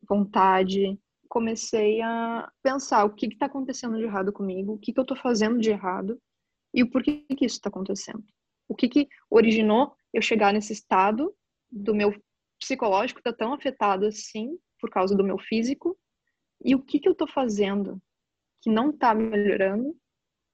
[0.09, 0.99] vontade
[1.29, 5.17] comecei a pensar o que está acontecendo de errado comigo, o que, que eu estou
[5.17, 6.21] fazendo de errado
[6.75, 8.25] e o porquê que isso está acontecendo.
[8.69, 11.35] O que, que originou eu chegar nesse estado
[11.71, 12.13] do meu
[12.59, 15.97] psicológico está tão afetado assim por causa do meu físico
[16.65, 18.03] e o que, que eu estou fazendo
[18.61, 19.97] que não está melhorando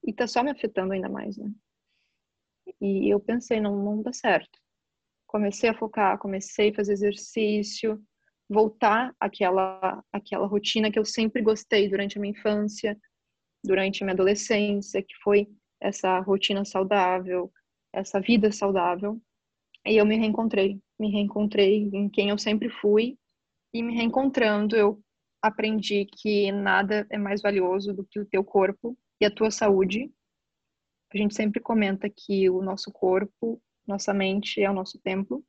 [0.05, 1.51] e está só me afetando ainda mais, né?
[2.79, 4.59] E eu pensei, não, não dá certo.
[5.27, 8.01] Comecei a focar, comecei a fazer exercício,
[8.49, 12.97] voltar àquela, àquela rotina que eu sempre gostei durante a minha infância,
[13.63, 15.47] durante a minha adolescência, que foi
[15.81, 17.51] essa rotina saudável,
[17.93, 19.21] essa vida saudável.
[19.85, 23.17] E eu me reencontrei, me reencontrei em quem eu sempre fui
[23.73, 25.01] e me reencontrando eu
[25.41, 30.11] aprendi que nada é mais valioso do que o teu corpo e a tua saúde.
[31.13, 35.43] A gente sempre comenta que o nosso corpo, nossa mente é o nosso templo.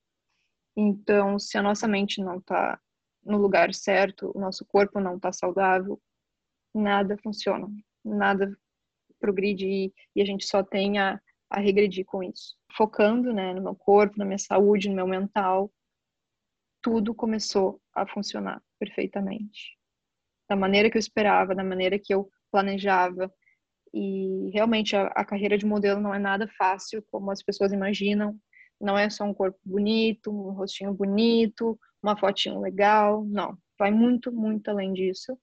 [0.76, 2.80] Então, se a nossa mente não está
[3.24, 6.00] no lugar certo, o nosso corpo não está saudável,
[6.74, 7.68] nada funciona,
[8.04, 8.56] nada
[9.18, 11.20] progride e, e a gente só tem a,
[11.50, 12.56] a regredir com isso.
[12.76, 15.72] Focando né, no meu corpo, na minha saúde, no meu mental,
[16.80, 19.76] tudo começou a funcionar perfeitamente.
[20.48, 23.32] Da maneira que eu esperava, da maneira que eu planejava.
[23.92, 28.38] E realmente a, a carreira de modelo não é nada fácil, como as pessoas imaginam.
[28.80, 33.58] Não é só um corpo bonito, um rostinho bonito, uma fotinho legal, não.
[33.78, 35.38] Vai muito, muito além disso.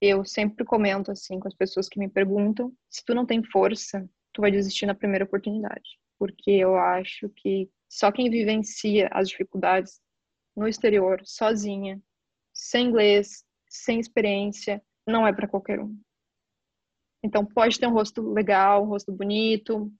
[0.00, 4.08] Eu sempre comento assim com as pessoas que me perguntam, se tu não tem força,
[4.32, 10.00] tu vai desistir na primeira oportunidade, porque eu acho que só quem vivencia as dificuldades
[10.56, 12.00] no exterior, sozinha,
[12.52, 15.98] sem inglês, sem experiência, não é para qualquer um.
[17.22, 19.92] Então pode ter um rosto legal, um rosto bonito,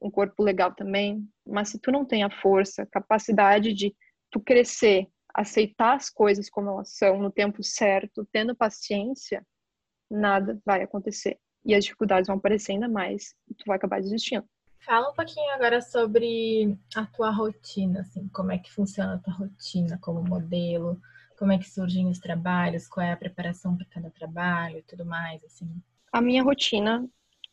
[0.00, 3.94] um corpo legal também, mas se tu não tem a força, capacidade de
[4.30, 9.44] tu crescer, aceitar as coisas como elas são no tempo certo, tendo paciência,
[10.10, 11.38] nada vai acontecer.
[11.64, 14.46] E as dificuldades vão aparecer ainda mais e tu vai acabar desistindo.
[14.80, 19.34] Fala um pouquinho agora sobre a tua rotina, assim, como é que funciona a tua
[19.34, 21.00] rotina como modelo,
[21.36, 25.04] como é que surgem os trabalhos, qual é a preparação para cada trabalho e tudo
[25.04, 25.68] mais, assim.
[26.12, 27.06] A minha rotina,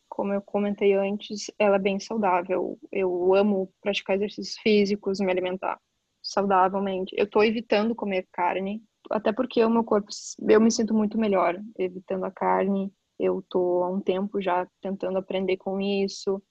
[0.07, 2.79] como eu comentei antes, ela é bem saudável.
[2.91, 5.79] Eu amo praticar exercícios físicos, me alimentar
[6.21, 7.13] saudavelmente.
[7.17, 10.07] Eu tô evitando comer carne, até porque o meu corpo,
[10.49, 12.91] eu me sinto muito melhor evitando a carne.
[13.19, 16.41] Eu tô há um tempo já tentando aprender com isso,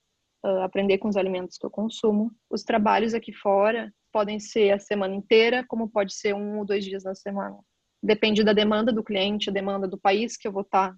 [0.62, 2.30] aprender com os alimentos que eu consumo.
[2.48, 6.84] Os trabalhos aqui fora podem ser a semana inteira, como pode ser um ou dois
[6.84, 7.58] dias na semana.
[8.02, 10.94] Depende da demanda do cliente, a demanda do país que eu vou estar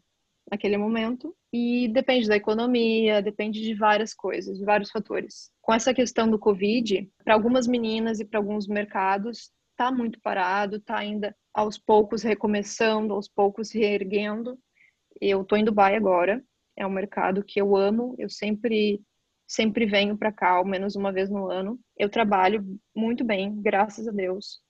[0.51, 5.51] naquele momento e depende da economia, depende de várias coisas, de vários fatores.
[5.61, 10.77] Com essa questão do Covid, para algumas meninas e para alguns mercados, está muito parado,
[10.77, 14.59] está ainda aos poucos recomeçando, aos poucos reerguendo.
[15.21, 16.43] Eu estou em Dubai agora,
[16.77, 19.03] é um mercado que eu amo, eu sempre
[19.49, 21.79] sempre venho para cá, ao menos uma vez no ano.
[21.97, 24.61] Eu trabalho muito bem, graças a Deus.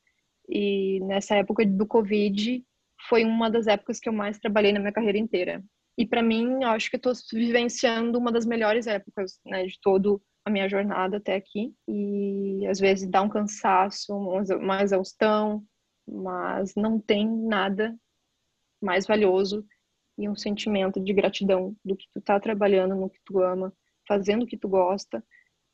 [0.49, 2.63] E nessa época do Covid,
[3.09, 5.63] foi uma das épocas que eu mais trabalhei na minha carreira inteira.
[5.99, 10.23] E para mim, eu acho que estou vivenciando uma das melhores épocas, né, de todo
[10.45, 11.75] a minha jornada até aqui.
[11.89, 15.65] E às vezes dá um cansaço, uma exaustão,
[16.07, 17.97] mas não tem nada
[18.81, 19.67] mais valioso
[20.19, 23.73] e um sentimento de gratidão do que tu tá trabalhando no que tu ama,
[24.07, 25.25] fazendo o que tu gosta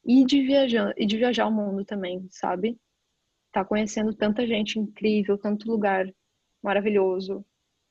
[0.05, 2.79] e de viajar e de viajar o mundo também, sabe?
[3.53, 6.07] tá conhecendo tanta gente incrível, tanto lugar
[6.63, 7.45] maravilhoso.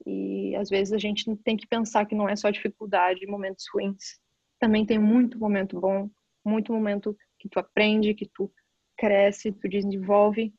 [0.05, 4.19] E às vezes a gente tem que pensar que não é só dificuldade, momentos ruins.
[4.59, 6.09] Também tem muito momento bom,
[6.45, 8.51] muito momento que tu aprende, que tu
[8.97, 10.53] cresce, tu desenvolve.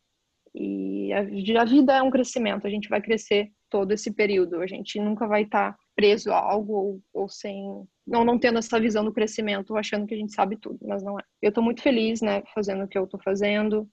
[0.55, 4.61] E a, vida é um crescimento, a gente vai crescer todo esse período.
[4.61, 8.59] A gente nunca vai estar tá preso a algo ou, ou sem não não tendo
[8.59, 11.23] essa visão do crescimento, achando que a gente sabe tudo, mas não é.
[11.41, 13.89] Eu estou muito feliz, né, fazendo o que eu estou fazendo,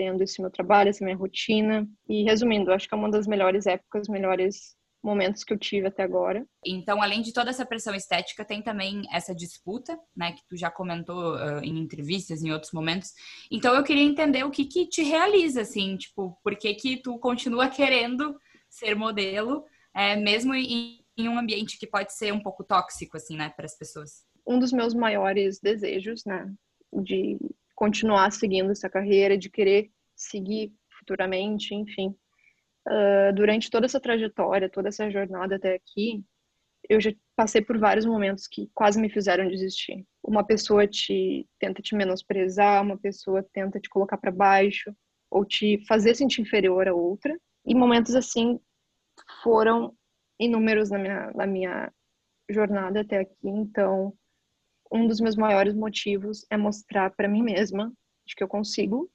[0.00, 1.86] tendo esse meu trabalho, essa minha rotina.
[2.08, 6.02] E resumindo, acho que é uma das melhores épocas, melhores momentos que eu tive até
[6.02, 6.46] agora.
[6.64, 10.70] Então, além de toda essa pressão estética, tem também essa disputa, né, que tu já
[10.70, 13.10] comentou uh, em entrevistas, em outros momentos.
[13.52, 17.18] Então, eu queria entender o que que te realiza, assim, tipo, por que que tu
[17.18, 18.34] continua querendo
[18.70, 23.36] ser modelo, é, mesmo em, em um ambiente que pode ser um pouco tóxico, assim,
[23.36, 24.24] né, para as pessoas?
[24.46, 26.50] Um dos meus maiores desejos, né,
[27.02, 27.38] de
[27.80, 32.14] continuar seguindo essa carreira, de querer seguir futuramente, enfim.
[32.86, 36.22] Uh, durante toda essa trajetória, toda essa jornada até aqui,
[36.90, 40.06] eu já passei por vários momentos que quase me fizeram desistir.
[40.22, 44.94] Uma pessoa te tenta te menosprezar, uma pessoa tenta te colocar para baixo
[45.30, 47.34] ou te fazer sentir inferior a outra.
[47.64, 48.60] E momentos assim
[49.42, 49.96] foram
[50.38, 51.90] inúmeros na minha, na minha
[52.50, 53.48] jornada até aqui.
[53.48, 54.12] Então,
[54.90, 57.92] um dos meus maiores motivos é mostrar para mim mesma
[58.26, 59.10] de que eu consigo,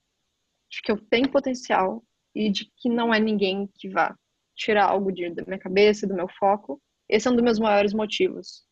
[0.69, 4.15] de que eu tenho potencial e de que não é ninguém que vá
[4.55, 6.81] tirar algo de, da minha cabeça, do meu foco.
[7.09, 8.63] Esse é um dos meus maiores motivos.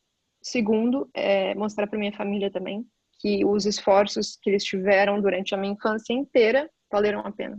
[0.42, 2.86] Segundo, é mostrar para minha família também
[3.20, 7.58] que os esforços que eles tiveram durante a minha infância inteira valeram a pena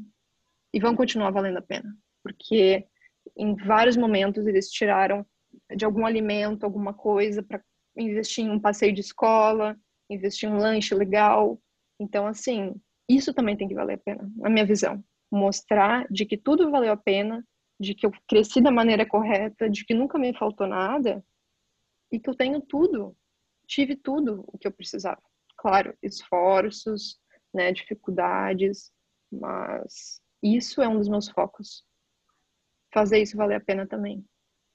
[0.72, 2.84] e vão continuar valendo a pena, porque
[3.36, 5.24] em vários momentos eles tiraram
[5.74, 7.62] de algum alimento, alguma coisa para
[7.96, 9.76] investir em um passeio de escola,
[10.10, 11.60] investir em um lanche legal.
[11.98, 12.74] Então, assim,
[13.08, 15.02] isso também tem que valer a pena, na minha visão.
[15.30, 17.44] Mostrar de que tudo valeu a pena,
[17.78, 21.24] de que eu cresci da maneira correta, de que nunca me faltou nada
[22.12, 23.16] e que eu tenho tudo,
[23.66, 25.20] tive tudo o que eu precisava.
[25.56, 27.18] Claro, esforços,
[27.52, 28.92] né, dificuldades,
[29.30, 31.84] mas isso é um dos meus focos.
[32.92, 34.24] Fazer isso valer a pena também.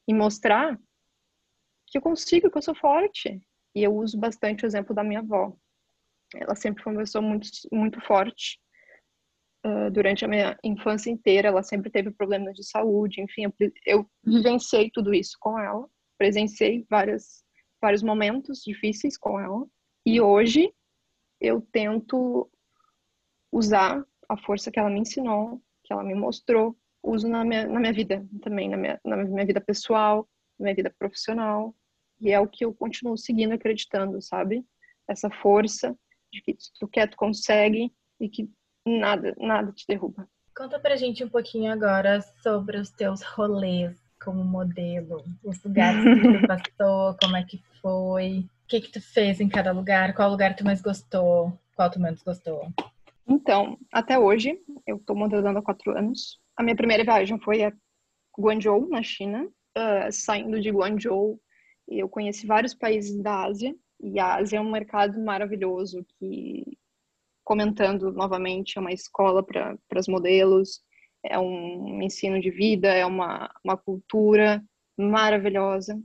[0.08, 0.80] E mostrar
[1.90, 3.42] que eu consigo, que eu sou forte.
[3.76, 5.56] E eu uso bastante o exemplo da minha avó.
[6.36, 8.60] Ela sempre foi uma pessoa muito, muito forte.
[9.66, 13.54] Uh, durante a minha infância inteira, ela sempre teve problemas de saúde, enfim, eu,
[13.86, 15.86] eu vivenciei tudo isso com ela,
[16.18, 17.44] presenciei várias,
[17.82, 19.68] vários momentos difíceis com ela,
[20.06, 20.74] e hoje
[21.42, 22.50] eu tento
[23.52, 26.74] usar a força que ela me ensinou, que ela me mostrou,
[27.04, 30.26] uso na minha, na minha vida também, na minha, na minha vida pessoal,
[30.58, 31.76] na minha vida profissional,
[32.20, 34.66] e é o que eu continuo seguindo, acreditando, sabe?
[35.08, 35.96] Essa força
[36.32, 38.50] de que se tu quer, tu consegue e que
[38.86, 40.28] nada, nada te derruba.
[40.56, 46.40] Conta pra gente um pouquinho agora sobre os teus rolês como modelo, os lugares que
[46.40, 50.30] tu passou, como é que foi, o que que tu fez em cada lugar, qual
[50.30, 52.68] lugar tu mais gostou, qual tu menos gostou?
[53.26, 56.40] Então, até hoje, eu tô modelando há quatro anos.
[56.58, 57.72] A minha primeira viagem foi a
[58.38, 59.48] Guangzhou, na China.
[59.78, 61.40] Uh, saindo de Guangzhou,
[61.98, 66.78] eu conheci vários países da Ásia e a Ásia é um mercado maravilhoso que,
[67.44, 70.82] comentando novamente, é uma escola para os modelos,
[71.24, 74.64] é um ensino de vida, é uma, uma cultura
[74.98, 76.00] maravilhosa.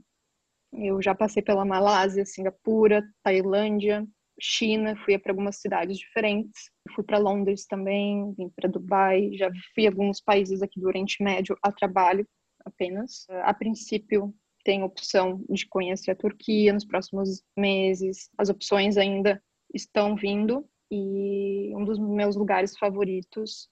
[0.73, 4.05] Eu já passei pela Malásia, Singapura, Tailândia,
[4.39, 6.69] China, fui para algumas cidades diferentes.
[6.93, 11.23] Fui para Londres também, vim para Dubai, já fui a alguns países aqui do Oriente
[11.23, 12.27] Médio a trabalho
[12.65, 13.25] apenas.
[13.43, 14.33] A princípio,
[14.65, 18.29] tem opção de conhecer a Turquia nos próximos meses.
[18.35, 19.41] As opções ainda
[19.73, 23.69] estão vindo e um dos meus lugares favoritos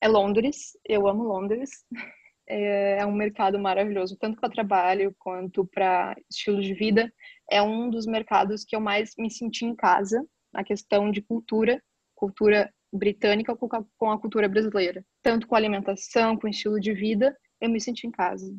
[0.00, 0.78] é Londres.
[0.88, 1.70] Eu amo Londres.
[2.50, 7.12] É, é um mercado maravilhoso, tanto para trabalho quanto para estilo de vida.
[7.50, 11.78] É um dos mercados que eu mais me senti em casa, na questão de cultura,
[12.14, 15.04] cultura britânica com a cultura brasileira.
[15.22, 18.50] Tanto com alimentação, com estilo de vida, eu me senti em casa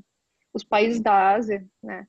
[0.54, 2.08] os países da Ásia, né,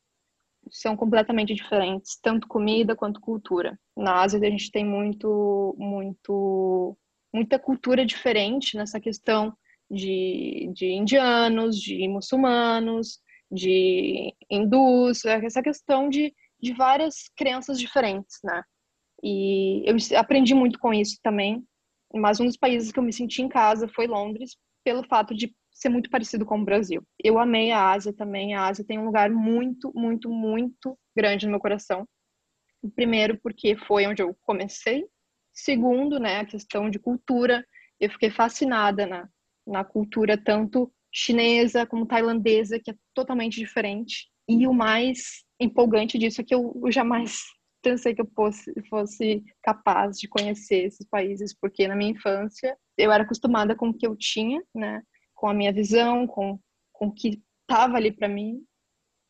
[0.71, 3.79] são completamente diferentes, tanto comida quanto cultura.
[3.97, 6.97] Na Ásia a gente tem muito, muito,
[7.33, 9.55] muita cultura diferente nessa questão
[9.91, 13.19] de, de indianos, de muçulmanos,
[13.51, 18.63] de hindus, essa questão de, de várias crenças diferentes, né?
[19.23, 21.65] E eu aprendi muito com isso também.
[22.15, 25.55] Mas um dos países que eu me senti em casa foi Londres, pelo fato de
[25.81, 27.03] ser muito parecido com o Brasil.
[27.23, 28.55] Eu amei a Ásia também.
[28.55, 32.07] A Ásia tem um lugar muito, muito, muito grande no meu coração.
[32.95, 35.07] Primeiro, porque foi onde eu comecei.
[35.53, 37.65] Segundo, né, a questão de cultura
[37.99, 39.29] eu fiquei fascinada na,
[39.67, 44.29] na cultura tanto chinesa como tailandesa, que é totalmente diferente.
[44.49, 47.39] E o mais empolgante disso é que eu, jamais
[47.83, 53.13] pensei que eu fosse, fosse capaz de conhecer esses países, porque na minha infância eu
[53.13, 55.03] era acostumada com o que eu tinha, né?
[55.41, 56.61] Com a minha visão, com,
[56.93, 58.63] com o que estava ali para mim.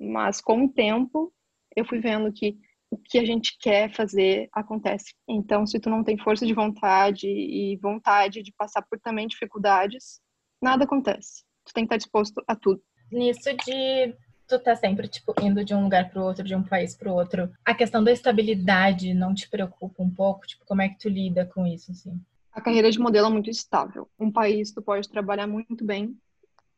[0.00, 1.32] Mas com o tempo
[1.76, 2.58] eu fui vendo que
[2.90, 5.14] o que a gente quer fazer acontece.
[5.28, 10.20] Então, se tu não tem força de vontade e vontade de passar por também dificuldades,
[10.60, 11.44] nada acontece.
[11.64, 12.82] Tu tem que estar disposto a tudo.
[13.12, 14.12] Nisso de
[14.48, 17.52] tu tá sempre, tipo, indo de um lugar pro outro, de um país pro outro,
[17.64, 20.44] a questão da estabilidade não te preocupa um pouco?
[20.44, 22.20] Tipo, como é que tu lida com isso, assim?
[22.60, 24.06] A carreira de modelo é muito estável.
[24.18, 26.14] Um país tu pode trabalhar muito bem,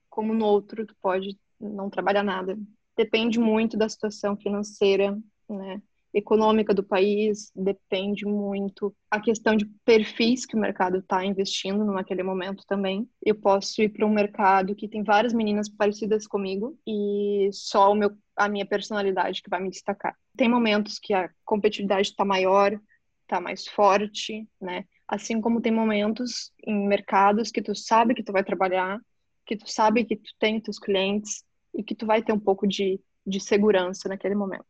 [0.09, 2.57] como no outro tu pode não trabalhar nada.
[2.97, 5.19] Depende muito da situação financeira,
[5.51, 5.83] né?
[6.15, 12.23] econômica do país, depende muito a questão de perfis que o mercado está investindo naquele
[12.23, 13.09] momento também.
[13.21, 17.95] Eu posso ir para um mercado que tem várias meninas parecidas comigo e só o
[17.97, 20.17] meu, a minha personalidade que vai me destacar.
[20.37, 22.79] Tem momentos que a competitividade está maior,
[23.23, 24.85] está mais forte, né?
[25.13, 28.99] Assim como tem momentos em mercados que tu sabe que tu vai trabalhar,
[29.45, 31.45] que tu sabe que tu tem teus clientes
[31.75, 34.65] e que tu vai ter um pouco de, de segurança naquele momento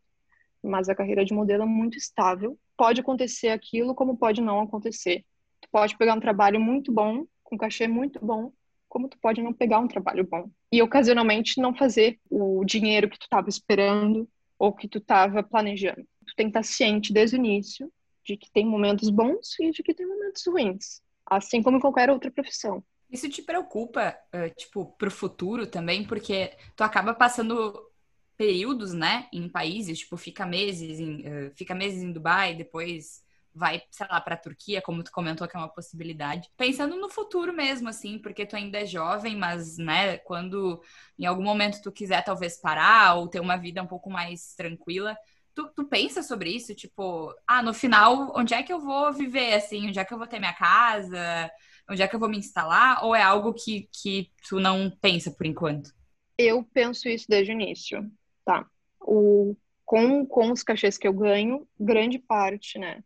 [0.63, 2.59] mas a carreira de modelo é muito estável.
[2.77, 5.25] Pode acontecer aquilo, como pode não acontecer.
[5.61, 8.53] Tu pode pegar um trabalho muito bom, com cachê muito bom,
[8.89, 10.49] como tu pode não pegar um trabalho bom.
[10.71, 14.29] E ocasionalmente não fazer o dinheiro que tu estava esperando
[14.59, 16.07] ou que tu estava planejando.
[16.27, 17.93] Tu tem que estar ciente desde o início
[18.25, 22.11] de que tem momentos bons e de que tem momentos ruins, assim como em qualquer
[22.11, 22.83] outra profissão.
[23.11, 24.17] Isso te preocupa,
[24.57, 27.91] tipo, pro futuro também, porque tu acaba passando
[28.37, 33.23] períodos, né, em países, tipo, fica meses em, uh, fica meses em Dubai, depois
[33.55, 36.51] vai, sei lá, para a Turquia, como tu comentou que é uma possibilidade.
[36.57, 40.83] Pensando no futuro mesmo, assim, porque tu ainda é jovem, mas, né, quando
[41.19, 45.17] em algum momento tu quiser talvez parar ou ter uma vida um pouco mais tranquila,
[45.55, 46.75] tu, tu pensa sobre isso?
[46.75, 49.89] Tipo, ah, no final, onde é que eu vou viver, assim?
[49.89, 51.51] Onde é que eu vou ter minha casa?
[51.91, 53.05] Onde é que eu vou me instalar?
[53.05, 55.91] Ou é algo que, que tu não pensa por enquanto?
[56.39, 58.11] Eu penso isso desde o início
[58.45, 58.67] tá?
[59.01, 63.03] O, com, com os cachês que eu ganho, grande parte, né?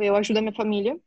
[0.00, 0.98] Eu ajudo a minha família,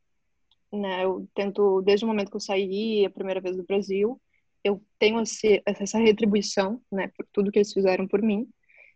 [0.72, 1.04] né?
[1.04, 4.22] Eu tento, desde o momento que eu saí, a primeira vez do Brasil,
[4.64, 7.10] eu tenho esse, essa retribuição, né?
[7.16, 8.48] Por tudo que eles fizeram por mim.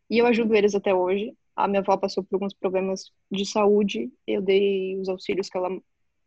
[0.10, 1.34] E eu ajudo eles até hoje.
[1.56, 5.70] A minha avó passou por alguns problemas de saúde, eu dei os auxílios que ela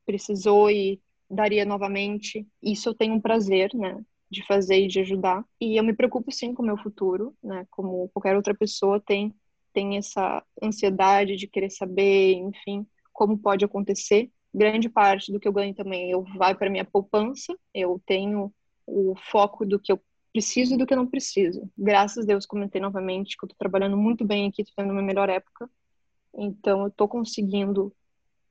[0.07, 1.01] precisou e
[1.31, 2.47] daria novamente.
[2.63, 4.03] Isso eu tenho um prazer, né?
[4.31, 5.45] de fazer e de ajudar.
[5.61, 7.67] E eu me preocupo sim com o meu futuro, né?
[7.71, 9.35] Como qualquer outra pessoa tem
[9.73, 14.31] tem essa ansiedade de querer saber, enfim, como pode acontecer.
[14.53, 17.57] Grande parte do que eu ganho também eu vai para minha poupança.
[17.73, 18.53] Eu tenho
[18.87, 20.01] o foco do que eu
[20.33, 21.71] preciso do que eu não preciso.
[21.77, 25.03] Graças a Deus, comentei novamente que eu estou trabalhando muito bem aqui, estou tendo uma
[25.03, 25.69] melhor época.
[26.35, 27.93] Então, eu estou conseguindo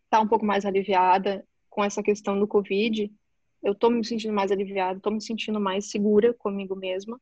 [0.06, 3.12] estar tá um pouco mais aliviada com essa questão do Covid
[3.64, 7.20] eu tô me sentindo mais aliviada, tô me sentindo mais segura comigo mesma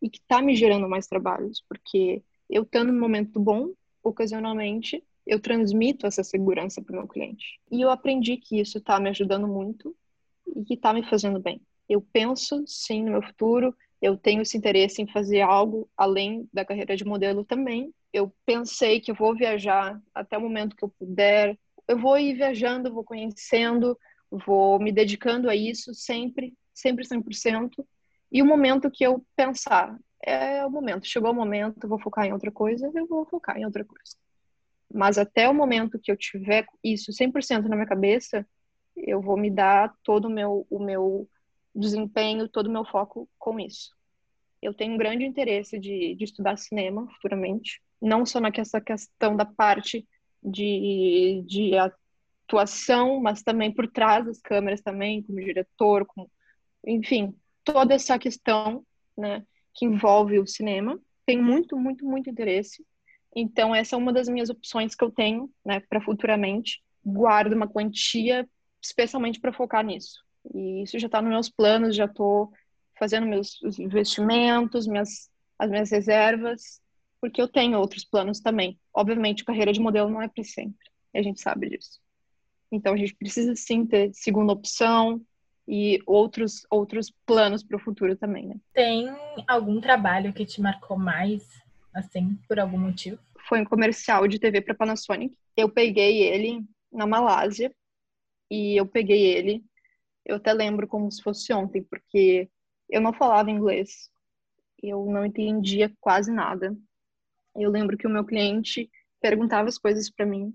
[0.00, 5.40] e que tá me gerando mais trabalhos, porque eu estando no momento bom, ocasionalmente, eu
[5.40, 7.60] transmito essa segurança para o meu cliente.
[7.70, 9.94] E eu aprendi que isso está me ajudando muito
[10.46, 11.60] e que está me fazendo bem.
[11.88, 16.64] Eu penso, sim, no meu futuro, eu tenho esse interesse em fazer algo além da
[16.64, 17.92] carreira de modelo também.
[18.12, 21.58] Eu pensei que eu vou viajar até o momento que eu puder.
[21.86, 23.98] Eu vou ir viajando, vou conhecendo,
[24.30, 27.84] vou me dedicando a isso sempre, sempre 100%.
[28.30, 32.32] E o momento que eu pensar, é o momento, chegou o momento, vou focar em
[32.32, 34.16] outra coisa, eu vou focar em outra coisa.
[34.92, 38.46] Mas até o momento que eu tiver isso 100% na minha cabeça,
[38.96, 41.28] eu vou me dar todo o meu, o meu
[41.74, 43.90] desempenho, todo o meu foco com isso.
[44.60, 49.44] Eu tenho um grande interesse de, de estudar cinema futuramente, não só nessa questão da
[49.44, 50.06] parte
[50.42, 56.30] de, de atuação, mas também por trás das câmeras também, como diretor, como,
[56.86, 58.84] enfim, toda essa questão,
[59.16, 59.44] né,
[59.74, 60.98] que envolve o cinema.
[61.24, 62.84] Tenho muito, muito, muito interesse.
[63.36, 66.82] Então, essa é uma das minhas opções que eu tenho, né, para futuramente.
[67.04, 68.48] Guardo uma quantia
[68.82, 70.24] especialmente para focar nisso.
[70.54, 72.52] E isso já está nos meus planos, já estou
[72.98, 76.80] fazendo meus investimentos, minhas, as minhas reservas,
[77.20, 78.78] porque eu tenho outros planos também.
[78.94, 82.00] Obviamente, carreira de modelo não é para sempre, a gente sabe disso.
[82.70, 85.20] Então a gente precisa sim ter segunda opção
[85.66, 88.56] e outros outros planos para o futuro também, né?
[88.72, 89.08] Tem
[89.46, 91.46] algum trabalho que te marcou mais,
[91.94, 93.18] assim, por algum motivo?
[93.48, 95.34] Foi um comercial de TV para Panasonic.
[95.56, 97.72] Eu peguei ele na Malásia
[98.50, 99.64] e eu peguei ele
[100.28, 102.50] Eu até lembro como se fosse ontem, porque
[102.88, 104.10] eu não falava inglês.
[104.82, 106.76] Eu não entendia quase nada.
[107.56, 108.90] Eu lembro que o meu cliente
[109.22, 110.54] perguntava as coisas para mim.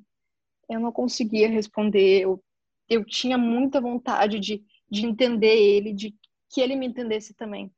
[0.70, 2.22] Eu não conseguia responder.
[2.22, 2.42] Eu,
[2.88, 6.16] eu tinha muita vontade de, de entender ele, de
[6.52, 7.74] que ele me entendesse também.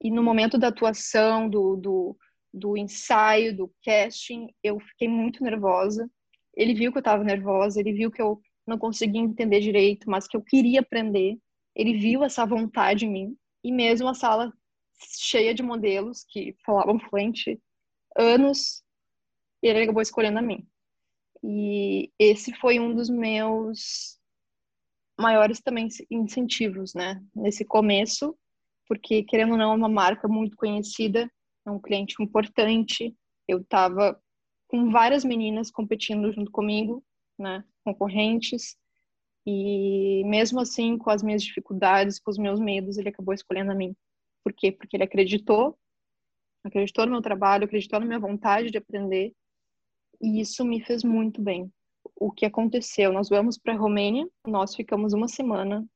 [0.00, 2.16] E no momento da atuação, do, do,
[2.54, 6.08] do ensaio, do casting, eu fiquei muito nervosa.
[6.56, 10.26] Ele viu que eu estava nervosa, ele viu que eu não conseguia entender direito, mas
[10.26, 11.38] que eu queria aprender.
[11.74, 13.36] Ele viu essa vontade em mim.
[13.64, 14.52] E mesmo a sala
[15.18, 17.60] cheia de modelos que falavam fluente
[18.16, 18.82] anos,
[19.62, 20.66] ele acabou escolhendo a mim.
[21.42, 24.18] E esse foi um dos meus
[25.18, 27.22] maiores também incentivos, né?
[27.34, 28.36] Nesse começo,
[28.86, 31.30] porque querendo ou não é uma marca muito conhecida,
[31.66, 33.14] é um cliente importante.
[33.46, 34.20] Eu estava
[34.68, 37.04] com várias meninas competindo junto comigo,
[37.38, 37.64] né?
[37.84, 38.76] Concorrentes.
[39.46, 43.74] E mesmo assim, com as minhas dificuldades, com os meus medos, ele acabou escolhendo a
[43.74, 43.96] mim.
[44.44, 44.72] Por quê?
[44.72, 45.78] Porque ele acreditou,
[46.64, 49.32] acreditou no meu trabalho, acreditou na minha vontade de aprender.
[50.20, 51.72] E isso me fez muito bem.
[52.16, 53.12] O que aconteceu?
[53.12, 55.86] Nós vamos para a Romênia, nós ficamos uma semana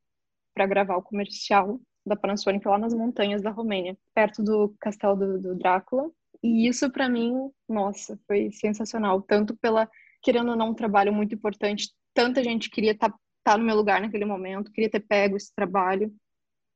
[0.55, 5.40] para gravar o comercial da Panasonic lá nas montanhas da Romênia, perto do castelo do,
[5.40, 6.11] do Drácula.
[6.43, 9.88] E isso para mim, nossa, foi sensacional, tanto pela
[10.23, 13.77] querendo ou não um trabalho muito importante, tanta gente queria estar tá, tá no meu
[13.77, 16.12] lugar naquele momento, queria ter pego esse trabalho.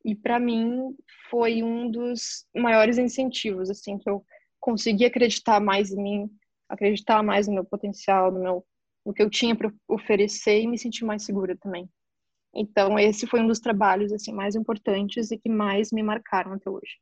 [0.05, 0.95] E para mim
[1.31, 4.25] foi um dos maiores incentivos, assim, que eu
[4.61, 6.31] consegui acreditar mais em mim,
[6.69, 8.67] acreditar mais no meu potencial, no meu
[9.05, 11.89] no que eu tinha para oferecer e me sentir mais segura também.
[12.53, 16.69] Então, esse foi um dos trabalhos assim mais importantes e que mais me marcaram até
[16.69, 16.99] hoje.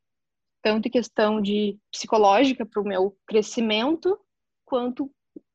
[0.62, 4.18] Tanto em questão de psicológica para o meu crescimento,
[4.66, 5.10] quanto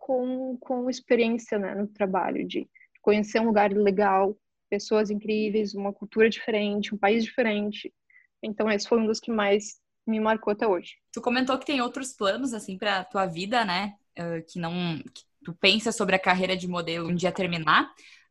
[0.09, 2.67] com, com experiência né, no trabalho, de
[2.99, 4.35] conhecer um lugar legal,
[4.67, 7.93] pessoas incríveis, uma cultura diferente, um país diferente.
[8.41, 10.95] Então, esse foi um dos que mais me marcou até hoje.
[11.13, 13.93] Tu comentou que tem outros planos, assim, para tua vida, né?
[14.17, 14.97] Uh, que não.
[15.13, 17.83] Que tu pensa sobre a carreira de modelo um dia terminar.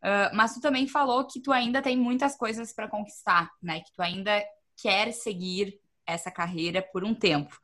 [0.03, 3.83] Uh, mas tu também falou que tu ainda tem muitas coisas para conquistar, né?
[3.83, 4.45] Que tu ainda
[4.83, 7.57] quer seguir essa carreira por um tempo.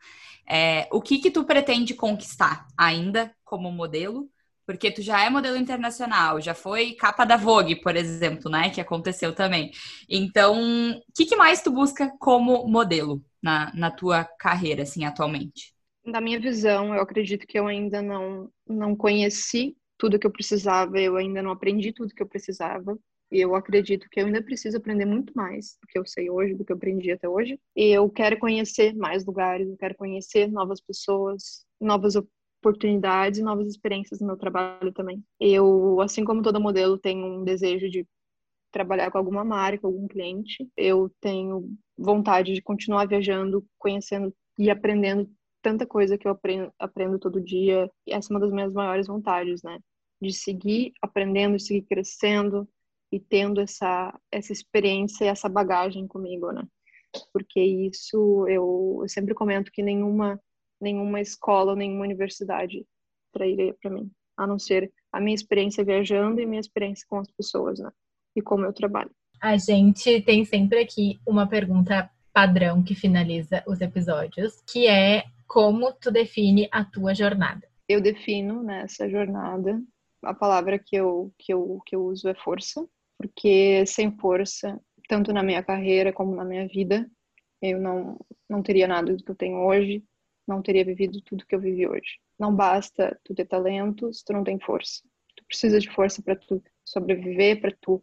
[0.47, 4.29] É, o que que tu pretende conquistar ainda como modelo?
[4.67, 8.71] Porque tu já é modelo internacional, já foi capa da Vogue, por exemplo, né?
[8.71, 9.71] Que aconteceu também.
[10.09, 15.73] Então, o que, que mais tu busca como modelo na, na tua carreira, assim, atualmente?
[16.05, 20.99] Na minha visão, eu acredito que eu ainda não, não conheci tudo que eu precisava,
[20.99, 22.99] eu ainda não aprendi tudo que eu precisava.
[23.31, 26.55] E eu acredito que eu ainda preciso aprender muito mais do que eu sei hoje,
[26.55, 27.59] do que eu aprendi até hoje.
[27.77, 32.15] E eu quero conhecer mais lugares, eu quero conhecer novas pessoas, novas
[32.65, 35.23] oportunidades e novas experiências no meu trabalho também.
[35.39, 38.07] Eu, assim como todo modelo, tenho um desejo de
[38.73, 40.67] trabalhar com alguma marca, algum cliente.
[40.77, 45.31] Eu tenho vontade de continuar viajando, conhecendo e aprendendo
[45.63, 47.91] tanta coisa que eu aprendo, aprendo todo dia.
[48.07, 49.79] E essa é uma das minhas maiores vontades, né?
[50.21, 52.69] De seguir aprendendo, seguir crescendo
[53.13, 56.67] e tendo essa, essa experiência e essa bagagem comigo, né?
[57.33, 60.41] Porque isso eu, eu sempre comento que nenhuma,
[60.85, 62.87] nenhuma escola, nenhuma universidade
[63.33, 67.31] trairia para mim, a não ser a minha experiência viajando e minha experiência com as
[67.33, 67.91] pessoas, né?
[68.37, 69.11] E como eu trabalho.
[69.41, 75.93] A gente tem sempre aqui uma pergunta padrão que finaliza os episódios, que é como
[75.93, 77.67] tu define a tua jornada?
[77.89, 79.81] Eu defino nessa né, jornada
[80.23, 82.87] a palavra que eu, que eu, que eu uso é força,
[83.19, 87.09] porque sem força, tanto na minha carreira como na minha vida,
[87.61, 88.19] eu não,
[88.49, 90.03] não teria nada do que eu tenho hoje,
[90.47, 92.19] não teria vivido tudo que eu vivi hoje.
[92.39, 95.03] Não basta tu ter talento se tu não tem força.
[95.37, 98.03] Tu precisa de força para tu sobreviver, para tu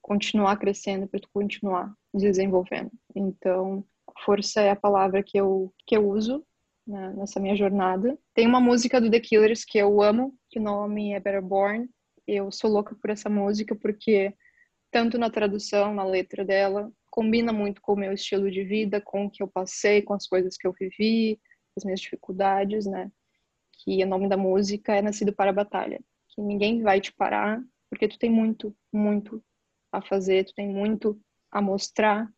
[0.00, 2.90] continuar crescendo, para tu continuar desenvolvendo.
[3.14, 3.84] Então,
[4.24, 6.44] força é a palavra que eu, que eu uso
[6.86, 8.16] né, nessa minha jornada.
[8.34, 11.88] Tem uma música do The Killers que eu amo, que o nome é Better Born.
[12.26, 14.34] Eu sou louca por essa música porque
[14.90, 19.26] tanto na tradução, na letra dela, combina muito com o meu estilo de vida, com
[19.26, 21.40] o que eu passei, com as coisas que eu vivi,
[21.76, 23.10] as minhas dificuldades, né?
[23.72, 26.00] Que o nome da música é Nascido para a Batalha.
[26.28, 29.42] Que ninguém vai te parar, porque tu tem muito, muito
[29.92, 31.20] a fazer, tu tem muito
[31.50, 32.28] a mostrar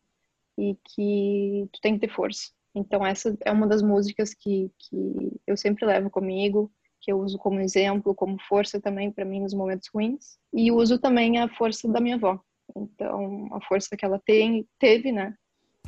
[0.57, 2.51] e que tu tem que ter força.
[2.75, 6.71] Então, essa é uma das músicas que, que eu sempre levo comigo,
[7.01, 10.37] que eu uso como exemplo, como força também para mim nos momentos ruins.
[10.53, 12.39] E uso também a força da minha avó.
[12.75, 15.35] Então, a força que ela tem, teve, né?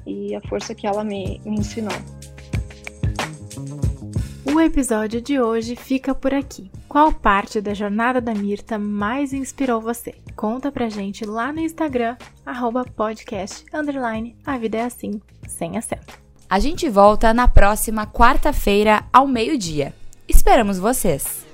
[0.05, 1.93] E a força que ela me, me ensinou.
[4.59, 6.69] O episódio de hoje fica por aqui.
[6.89, 10.13] Qual parte da jornada da Mirta mais inspirou você?
[10.35, 16.13] Conta pra gente lá no Instagram, arroba podcast, underline, a vida é assim, sem acento.
[16.49, 19.93] A gente volta na próxima quarta-feira ao meio-dia.
[20.27, 21.48] Esperamos vocês!